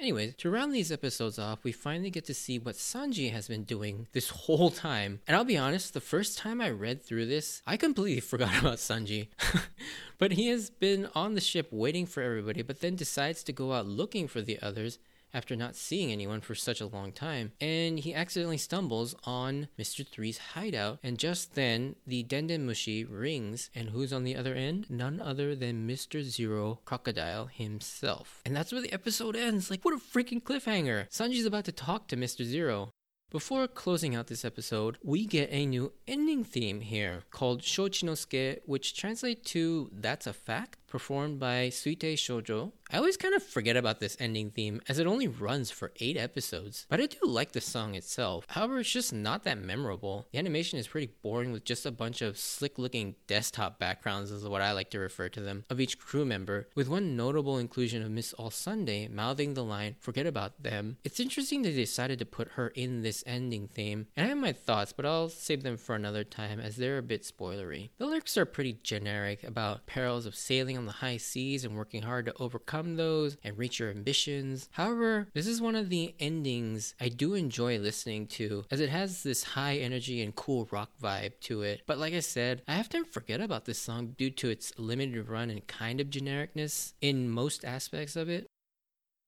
Anyways, 0.00 0.36
to 0.36 0.50
round 0.50 0.72
these 0.72 0.92
episodes 0.92 1.40
off, 1.40 1.64
we 1.64 1.72
finally 1.72 2.10
get 2.10 2.24
to 2.26 2.34
see 2.34 2.58
what 2.58 2.76
Sanji 2.76 3.32
has 3.32 3.48
been 3.48 3.64
doing 3.64 4.06
this 4.12 4.30
whole 4.30 4.70
time. 4.70 5.20
And 5.26 5.36
I'll 5.36 5.44
be 5.44 5.58
honest, 5.58 5.92
the 5.92 6.00
first 6.00 6.38
time 6.38 6.60
I 6.60 6.70
read 6.70 7.02
through 7.02 7.26
this, 7.26 7.62
I 7.66 7.76
completely 7.76 8.20
forgot 8.32 8.56
about 8.58 8.78
Sanji. 8.78 9.28
but 10.18 10.32
he 10.32 10.48
has 10.48 10.70
been 10.70 11.08
on 11.14 11.34
the 11.34 11.40
ship 11.40 11.68
waiting 11.72 12.06
for 12.06 12.22
everybody, 12.22 12.62
but 12.62 12.80
then 12.80 12.94
decides 12.94 13.42
to 13.44 13.52
go 13.52 13.72
out 13.72 13.86
looking 13.86 14.28
for 14.28 14.40
the 14.40 14.58
others 14.62 15.00
after 15.32 15.56
not 15.56 15.76
seeing 15.76 16.10
anyone 16.12 16.40
for 16.40 16.54
such 16.54 16.80
a 16.80 16.86
long 16.86 17.12
time, 17.12 17.52
and 17.60 17.98
he 17.98 18.14
accidentally 18.14 18.58
stumbles 18.58 19.14
on 19.24 19.68
Mr. 19.78 20.06
Three's 20.06 20.38
hideout. 20.38 20.98
And 21.02 21.18
just 21.18 21.54
then, 21.54 21.96
the 22.06 22.24
Denden 22.24 22.66
Mushi 22.66 23.06
rings, 23.08 23.70
and 23.74 23.90
who's 23.90 24.12
on 24.12 24.24
the 24.24 24.36
other 24.36 24.54
end? 24.54 24.90
None 24.90 25.20
other 25.20 25.54
than 25.54 25.88
Mr. 25.88 26.22
Zero 26.22 26.80
Crocodile 26.84 27.46
himself. 27.46 28.42
And 28.44 28.56
that's 28.56 28.72
where 28.72 28.82
the 28.82 28.92
episode 28.92 29.36
ends. 29.36 29.70
Like, 29.70 29.84
what 29.84 29.94
a 29.94 29.98
freaking 29.98 30.42
cliffhanger! 30.42 31.08
Sanji's 31.10 31.46
about 31.46 31.64
to 31.66 31.72
talk 31.72 32.08
to 32.08 32.16
Mr. 32.16 32.44
Zero. 32.44 32.92
Before 33.30 33.68
closing 33.68 34.14
out 34.14 34.28
this 34.28 34.42
episode, 34.42 34.96
we 35.04 35.26
get 35.26 35.50
a 35.52 35.66
new 35.66 35.92
ending 36.06 36.44
theme 36.44 36.80
here 36.80 37.24
called 37.30 37.60
Shochinosuke, 37.60 38.60
which 38.64 38.96
translates 38.96 39.50
to 39.50 39.90
That's 39.92 40.26
a 40.26 40.32
Fact, 40.32 40.78
performed 40.88 41.38
by 41.38 41.68
Suitei 41.68 42.14
Shoujo. 42.14 42.72
I 42.90 42.96
always 42.96 43.18
kind 43.18 43.34
of 43.34 43.42
forget 43.42 43.76
about 43.76 44.00
this 44.00 44.16
ending 44.18 44.50
theme 44.50 44.80
as 44.88 44.98
it 44.98 45.06
only 45.06 45.28
runs 45.28 45.70
for 45.70 45.92
8 46.00 46.16
episodes, 46.16 46.86
but 46.88 47.00
I 47.00 47.06
do 47.06 47.18
like 47.22 47.52
the 47.52 47.60
song 47.60 47.94
itself. 47.94 48.46
However, 48.48 48.80
it's 48.80 48.90
just 48.90 49.12
not 49.12 49.44
that 49.44 49.58
memorable. 49.58 50.26
The 50.32 50.38
animation 50.38 50.78
is 50.78 50.88
pretty 50.88 51.12
boring 51.22 51.52
with 51.52 51.64
just 51.64 51.84
a 51.84 51.90
bunch 51.90 52.22
of 52.22 52.38
slick 52.38 52.78
looking 52.78 53.14
desktop 53.26 53.78
backgrounds, 53.78 54.30
is 54.30 54.48
what 54.48 54.62
I 54.62 54.72
like 54.72 54.90
to 54.90 54.98
refer 54.98 55.28
to 55.28 55.40
them, 55.40 55.64
of 55.68 55.80
each 55.80 55.98
crew 55.98 56.24
member, 56.24 56.68
with 56.74 56.88
one 56.88 57.14
notable 57.14 57.58
inclusion 57.58 58.02
of 58.02 58.10
Miss 58.10 58.32
All 58.32 58.50
Sunday 58.50 59.06
mouthing 59.08 59.52
the 59.52 59.62
line, 59.62 59.96
Forget 60.00 60.26
about 60.26 60.62
them. 60.62 60.96
It's 61.04 61.20
interesting 61.20 61.60
they 61.60 61.72
decided 61.72 62.18
to 62.20 62.24
put 62.24 62.52
her 62.52 62.68
in 62.68 63.02
this 63.02 63.22
ending 63.26 63.68
theme, 63.68 64.06
and 64.16 64.24
I 64.24 64.28
have 64.30 64.38
my 64.38 64.52
thoughts, 64.52 64.94
but 64.94 65.04
I'll 65.04 65.28
save 65.28 65.62
them 65.62 65.76
for 65.76 65.94
another 65.94 66.24
time 66.24 66.60
as 66.60 66.76
they're 66.76 66.96
a 66.96 67.02
bit 67.02 67.24
spoilery. 67.24 67.90
The 67.98 68.06
lyrics 68.06 68.38
are 68.38 68.46
pretty 68.46 68.78
generic 68.82 69.44
about 69.44 69.86
perils 69.86 70.24
of 70.24 70.34
sailing 70.34 70.77
on 70.78 70.86
the 70.86 70.92
high 70.92 71.16
seas 71.16 71.64
and 71.64 71.76
working 71.76 72.02
hard 72.02 72.26
to 72.26 72.34
overcome 72.38 72.96
those 72.96 73.36
and 73.44 73.58
reach 73.58 73.78
your 73.78 73.90
ambitions. 73.90 74.68
However, 74.72 75.28
this 75.34 75.46
is 75.46 75.60
one 75.60 75.76
of 75.76 75.90
the 75.90 76.14
endings 76.18 76.94
I 77.00 77.08
do 77.08 77.34
enjoy 77.34 77.78
listening 77.78 78.26
to 78.28 78.64
as 78.70 78.80
it 78.80 78.88
has 78.88 79.22
this 79.22 79.42
high 79.42 79.76
energy 79.76 80.22
and 80.22 80.34
cool 80.34 80.68
rock 80.70 80.90
vibe 81.02 81.40
to 81.42 81.62
it. 81.62 81.82
But 81.86 81.98
like 81.98 82.14
I 82.14 82.20
said, 82.20 82.62
I 82.66 82.78
often 82.78 83.04
forget 83.04 83.40
about 83.40 83.64
this 83.66 83.78
song 83.78 84.14
due 84.16 84.30
to 84.30 84.48
its 84.48 84.72
limited 84.78 85.28
run 85.28 85.50
and 85.50 85.66
kind 85.66 86.00
of 86.00 86.08
genericness 86.08 86.94
in 87.00 87.28
most 87.28 87.64
aspects 87.64 88.16
of 88.16 88.28
it. 88.28 88.46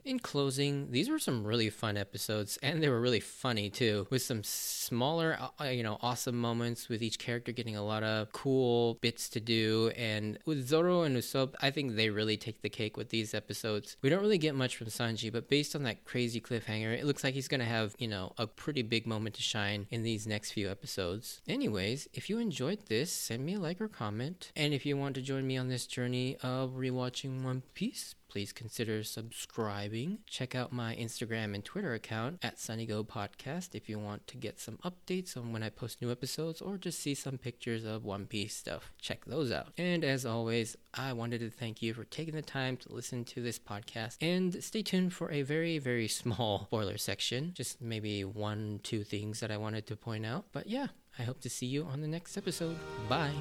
In 0.05 0.19
closing, 0.19 0.91
these 0.91 1.11
were 1.11 1.19
some 1.19 1.47
really 1.47 1.69
fun 1.69 1.97
episodes, 1.97 2.59
and 2.63 2.83
they 2.83 2.89
were 2.89 3.01
really 3.01 3.21
funny 3.21 3.69
too, 3.69 4.07
with 4.11 4.23
some 4.23 4.43
smaller, 4.43 5.39
uh, 5.61 5.65
you 5.65 5.83
know, 5.83 5.99
awesome 6.01 6.37
moments 6.41 6.89
with 6.89 7.03
each 7.03 7.19
character 7.19 7.53
getting 7.53 7.77
a 7.77 7.85
lot 7.85 8.03
of 8.03 8.33
cool 8.33 8.99
bits 9.03 9.29
to 9.31 9.41
do. 9.41 9.93
And 9.97 10.39
with 10.47 10.67
Zoro 10.67 11.03
and 11.03 11.17
Usopp, 11.17 11.55
I 11.61 11.71
think 11.71 11.97
they 11.97 12.11
really 12.11 12.37
take 12.37 12.63
the 12.63 12.69
cake 12.69 12.97
with 12.97 13.11
these 13.11 13.35
episodes. 13.35 13.97
We 14.03 14.09
don't 14.09 14.23
really 14.23 14.39
get 14.39 14.55
much 14.55 14.77
from 14.77 14.87
Sanji, 14.87 15.33
but 15.33 15.49
based 15.49 15.77
on 15.77 15.83
that 15.83 16.05
crazy 16.05 16.41
cliffhanger, 16.41 16.99
it 16.99 17.05
looks 17.05 17.23
like 17.23 17.35
he's 17.35 17.49
gonna 17.49 17.65
have, 17.65 17.95
you 17.99 18.09
know, 18.09 18.33
a 18.39 18.47
pretty 18.47 18.83
big 18.83 19.07
moment 19.07 19.35
to 19.37 19.43
shine 19.43 19.87
in 19.91 20.03
these 20.03 20.27
next 20.27 20.53
few 20.53 20.71
episodes. 20.71 21.43
Anyways, 21.47 22.09
if 22.15 22.31
you 22.31 22.39
enjoyed 22.39 22.87
this, 22.87 23.13
send 23.13 23.45
me 23.45 23.55
a 23.55 23.61
like 23.61 23.81
or 23.81 23.89
comment. 23.89 24.51
And 24.57 24.73
if 24.73 24.87
you 24.87 24.97
want 24.97 25.15
to 25.17 25.23
join 25.23 25.47
me 25.47 25.59
on 25.59 25.69
this 25.69 25.87
journey 25.87 26.37
of 26.43 26.73
rewatching 26.73 27.43
One 27.43 27.63
Piece, 27.75 28.15
please 28.31 28.53
consider 28.53 29.03
subscribing. 29.03 30.19
Check 30.27 30.55
out 30.55 30.73
my 30.73 30.95
Instagram 30.95 31.55
and 31.55 31.65
Twitter 31.65 31.95
account 31.95 32.39
at 32.43 32.57
SunnyGo 32.57 33.07
Podcast 33.07 33.75
if 33.75 33.89
you 33.89 33.99
want 33.99 34.27
to 34.29 34.37
get 34.37 34.61
some 34.61 34.79
updates 34.85 35.37
on 35.37 35.53
when 35.53 35.63
I 35.63 35.69
post 35.69 36.01
new 36.01 36.11
episodes 36.11 36.61
or 36.61 36.79
just 36.79 37.01
see 37.01 37.15
some 37.15 37.39
pictures 37.39 37.85
of 37.85 38.05
One 38.05 38.27
Piece 38.27 38.55
stuff. 38.55 38.93
Check 39.01 39.25
those 39.25 39.51
out. 39.51 39.69
And 39.77 40.05
as 40.05 40.25
always, 40.25 40.77
I 40.95 41.13
wanted 41.13 41.41
to 41.41 41.51
thank 41.51 41.83
you 41.83 41.93
for 41.93 42.05
taking 42.05 42.35
the 42.35 42.43
time 42.43 42.77
to 42.79 42.93
listen 42.93 43.25
to 43.27 43.43
this 43.43 43.59
podcast 43.59 44.17
and 44.21 44.63
stay 44.63 44.83
tuned 44.83 45.13
for 45.13 45.31
a 45.33 45.43
very, 45.43 45.79
very 45.79 46.07
small 46.07 46.61
spoiler 46.67 46.99
section. 46.99 47.53
Just 47.55 47.83
maybe 47.83 48.25
one, 48.25 48.81
two 48.83 49.03
things 49.03 49.41
that 49.41 49.51
I 49.51 49.57
wanted 49.57 49.87
to 49.89 49.97
point 49.97 50.25
out. 50.25 50.45
But 50.53 50.69
yeah, 50.69 50.89
I 51.19 51.23
hope 51.23 51.41
to 51.41 51.51
see 51.51 51.67
you 51.67 51.85
on 51.85 52.01
the 52.01 52.09
next 52.09 52.37
episode. 52.37 52.77
Bye. 53.09 53.35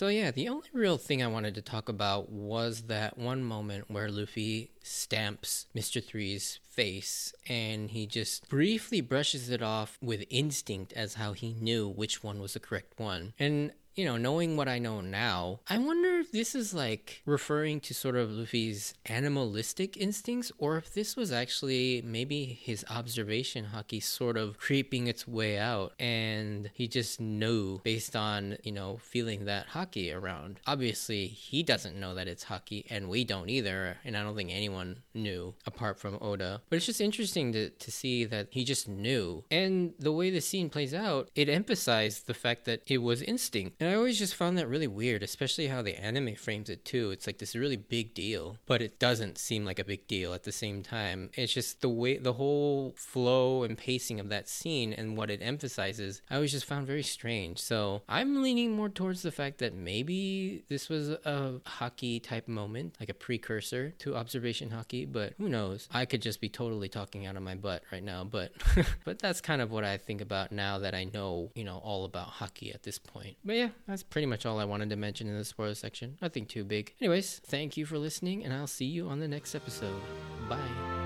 So 0.00 0.08
yeah, 0.08 0.30
the 0.30 0.48
only 0.48 0.70
real 0.72 0.96
thing 0.96 1.22
I 1.22 1.26
wanted 1.26 1.54
to 1.56 1.60
talk 1.60 1.90
about 1.90 2.30
was 2.30 2.84
that 2.84 3.18
one 3.18 3.44
moment 3.44 3.90
where 3.90 4.10
Luffy 4.10 4.70
stamps 4.82 5.66
Mr. 5.76 6.02
Three's 6.02 6.58
face 6.70 7.34
and 7.46 7.90
he 7.90 8.06
just 8.06 8.48
briefly 8.48 9.02
brushes 9.02 9.50
it 9.50 9.60
off 9.60 9.98
with 10.00 10.24
instinct 10.30 10.94
as 10.94 11.16
how 11.16 11.34
he 11.34 11.52
knew 11.52 11.86
which 11.86 12.24
one 12.24 12.40
was 12.40 12.54
the 12.54 12.60
correct 12.60 12.98
one. 12.98 13.34
And 13.38 13.72
you 14.00 14.06
know, 14.06 14.16
knowing 14.16 14.56
what 14.56 14.66
I 14.66 14.78
know 14.78 15.02
now, 15.02 15.60
I 15.68 15.76
wonder 15.76 16.20
if 16.20 16.32
this 16.32 16.54
is 16.54 16.72
like 16.72 17.20
referring 17.26 17.80
to 17.80 17.92
sort 17.92 18.16
of 18.16 18.30
Luffy's 18.30 18.94
animalistic 19.04 19.94
instincts 19.98 20.50
or 20.56 20.78
if 20.78 20.94
this 20.94 21.16
was 21.16 21.30
actually 21.30 22.02
maybe 22.02 22.46
his 22.46 22.82
observation 22.88 23.66
haki 23.74 24.02
sort 24.02 24.38
of 24.38 24.56
creeping 24.56 25.06
its 25.06 25.28
way 25.28 25.58
out 25.58 25.92
and 25.98 26.70
he 26.72 26.88
just 26.88 27.20
knew 27.20 27.78
based 27.84 28.16
on, 28.16 28.56
you 28.62 28.72
know, 28.72 28.96
feeling 29.02 29.44
that 29.44 29.68
haki 29.68 30.16
around. 30.16 30.60
Obviously, 30.66 31.26
he 31.26 31.62
doesn't 31.62 32.00
know 32.00 32.14
that 32.14 32.26
it's 32.26 32.46
haki 32.46 32.86
and 32.88 33.10
we 33.10 33.22
don't 33.22 33.50
either, 33.50 33.98
and 34.02 34.16
I 34.16 34.22
don't 34.22 34.34
think 34.34 34.50
anyone 34.50 35.02
knew 35.12 35.52
apart 35.66 35.98
from 35.98 36.16
Oda. 36.22 36.62
But 36.70 36.76
it's 36.76 36.86
just 36.86 37.02
interesting 37.02 37.52
to, 37.52 37.68
to 37.68 37.90
see 37.92 38.24
that 38.24 38.48
he 38.52 38.64
just 38.64 38.88
knew. 38.88 39.44
And 39.50 39.92
the 39.98 40.10
way 40.10 40.30
the 40.30 40.40
scene 40.40 40.70
plays 40.70 40.94
out, 40.94 41.28
it 41.34 41.50
emphasized 41.50 42.26
the 42.26 42.32
fact 42.32 42.64
that 42.64 42.80
it 42.86 43.02
was 43.02 43.20
instinct. 43.20 43.76
And 43.78 43.89
I 43.90 43.94
always 43.94 44.20
just 44.20 44.36
found 44.36 44.56
that 44.56 44.68
really 44.68 44.86
weird, 44.86 45.24
especially 45.24 45.66
how 45.66 45.82
the 45.82 46.00
anime 46.00 46.36
frames 46.36 46.70
it 46.70 46.84
too. 46.84 47.10
It's 47.10 47.26
like 47.26 47.38
this 47.38 47.56
really 47.56 47.76
big 47.76 48.14
deal, 48.14 48.56
but 48.66 48.80
it 48.80 49.00
doesn't 49.00 49.36
seem 49.36 49.64
like 49.64 49.80
a 49.80 49.84
big 49.84 50.06
deal 50.06 50.32
at 50.32 50.44
the 50.44 50.52
same 50.52 50.84
time. 50.84 51.30
It's 51.34 51.52
just 51.52 51.80
the 51.80 51.88
way 51.88 52.16
the 52.16 52.34
whole 52.34 52.94
flow 52.96 53.64
and 53.64 53.76
pacing 53.76 54.20
of 54.20 54.28
that 54.28 54.48
scene 54.48 54.92
and 54.92 55.16
what 55.16 55.28
it 55.28 55.40
emphasizes, 55.42 56.22
I 56.30 56.36
always 56.36 56.52
just 56.52 56.66
found 56.66 56.86
very 56.86 57.02
strange. 57.02 57.58
So 57.58 58.02
I'm 58.08 58.42
leaning 58.42 58.70
more 58.70 58.88
towards 58.88 59.22
the 59.22 59.32
fact 59.32 59.58
that 59.58 59.74
maybe 59.74 60.62
this 60.68 60.88
was 60.88 61.08
a 61.08 61.60
haki 61.80 62.22
type 62.22 62.46
moment, 62.46 62.94
like 63.00 63.08
a 63.08 63.14
precursor 63.14 63.90
to 63.98 64.14
observation 64.14 64.70
haki, 64.70 65.10
but 65.10 65.34
who 65.36 65.48
knows? 65.48 65.88
I 65.90 66.04
could 66.04 66.22
just 66.22 66.40
be 66.40 66.48
totally 66.48 66.88
talking 66.88 67.26
out 67.26 67.34
of 67.34 67.42
my 67.42 67.56
butt 67.56 67.82
right 67.90 68.04
now, 68.04 68.22
but 68.22 68.52
but 69.04 69.18
that's 69.18 69.40
kind 69.40 69.60
of 69.60 69.72
what 69.72 69.82
I 69.82 69.98
think 69.98 70.20
about 70.20 70.52
now 70.52 70.78
that 70.78 70.94
I 70.94 71.04
know, 71.12 71.50
you 71.56 71.64
know, 71.64 71.78
all 71.78 72.04
about 72.04 72.28
haki 72.34 72.72
at 72.72 72.84
this 72.84 73.00
point. 73.00 73.36
But 73.44 73.56
yeah, 73.56 73.69
that's 73.86 74.02
pretty 74.02 74.26
much 74.26 74.46
all 74.46 74.58
I 74.58 74.64
wanted 74.64 74.90
to 74.90 74.96
mention 74.96 75.28
in 75.28 75.36
the 75.36 75.44
spoiler 75.44 75.74
section. 75.74 76.18
Nothing 76.20 76.46
too 76.46 76.64
big. 76.64 76.94
Anyways, 77.00 77.40
thank 77.44 77.76
you 77.76 77.86
for 77.86 77.98
listening, 77.98 78.44
and 78.44 78.52
I'll 78.52 78.66
see 78.66 78.86
you 78.86 79.08
on 79.08 79.20
the 79.20 79.28
next 79.28 79.54
episode. 79.54 80.00
Bye. 80.48 80.99